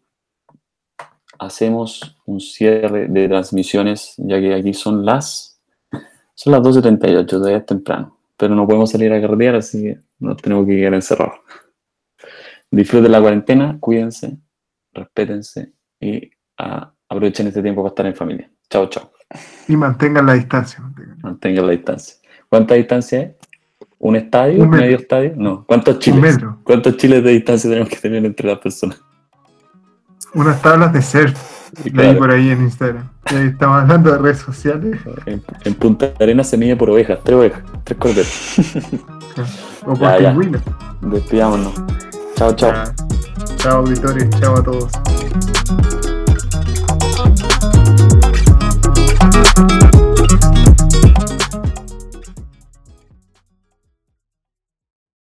hacemos 1.40 2.16
un 2.26 2.40
cierre 2.40 3.08
de 3.08 3.28
transmisiones, 3.28 4.14
ya 4.18 4.40
que 4.40 4.54
aquí 4.54 4.74
son 4.74 5.06
las 5.06 5.60
son 6.36 6.54
las 6.54 6.62
12.38, 6.62 7.26
todavía 7.26 7.58
es 7.58 7.66
temprano, 7.66 8.20
pero 8.38 8.54
no 8.54 8.68
podemos 8.68 8.92
salir 8.92 9.12
a 9.12 9.20
carretear, 9.20 9.56
así 9.56 9.82
que 9.82 10.00
nos 10.20 10.38
tenemos 10.38 10.68
que 10.68 10.76
quedar 10.76 10.94
encerrados. 10.94 11.40
Disfruten 12.70 13.12
la 13.12 13.22
cuarentena, 13.22 13.78
cuídense, 13.80 14.38
respétense 14.94 15.74
y 16.00 16.30
ah, 16.58 16.92
aprovechen 17.08 17.48
este 17.48 17.62
tiempo 17.62 17.82
para 17.82 17.90
estar 17.90 18.06
en 18.06 18.16
familia. 18.16 18.52
Chao, 18.70 18.88
chao. 18.90 19.12
Y 19.68 19.76
mantengan 19.76 20.26
la 20.26 20.34
distancia. 20.34 20.80
mantengan. 20.80 21.20
Mantengan 21.22 21.66
la 21.66 21.72
distancia. 21.72 22.16
¿Cuánta 22.50 22.76
distancia 22.76 23.22
es? 23.22 23.36
¿Un 24.00 24.16
estadio? 24.16 24.64
Un. 24.64 24.70
¿Medio 24.70 24.98
estadio? 24.98 25.34
No. 25.36 25.66
¿Cuántos 25.66 26.00
chiles? 26.00 26.38
¿Cuántos 26.64 26.98
chiles 26.98 27.24
de 27.24 27.32
distancia 27.32 27.70
tenemos 27.70 27.90
que 27.90 27.98
tener 27.98 28.26
entre 28.26 28.48
las 28.48 28.60
personas? 28.60 29.02
Unas 30.34 30.62
tablas 30.62 30.94
de 30.94 31.02
surf. 31.02 31.58
Leí 31.84 31.92
claro, 31.92 32.20
por 32.20 32.32
ahí 32.32 32.50
en 32.50 32.64
Instagram. 32.64 33.10
Ahí 33.26 33.48
estamos 33.48 33.82
hablando 33.82 34.12
de 34.12 34.18
redes 34.20 34.40
sociales. 34.40 35.00
en, 35.26 35.44
en 35.66 35.74
Punta 35.76 36.14
Arenas 36.20 36.50
se 36.50 36.58
mide 36.58 36.76
por 36.76 36.90
ovejas, 36.90 37.20
tres 37.24 37.38
ovejas, 37.38 37.64
tres 37.84 38.00
corderos. 38.00 38.56
O 39.86 39.94
por 39.94 40.18
pingüinos. 40.18 40.62
Despidámonos. 41.02 41.74
Chao, 42.38 42.54
chao. 42.54 42.94
Chao 43.58 43.78
auditores, 43.80 44.30
chao 44.40 44.58
a 44.58 44.64
todos. 44.64 44.92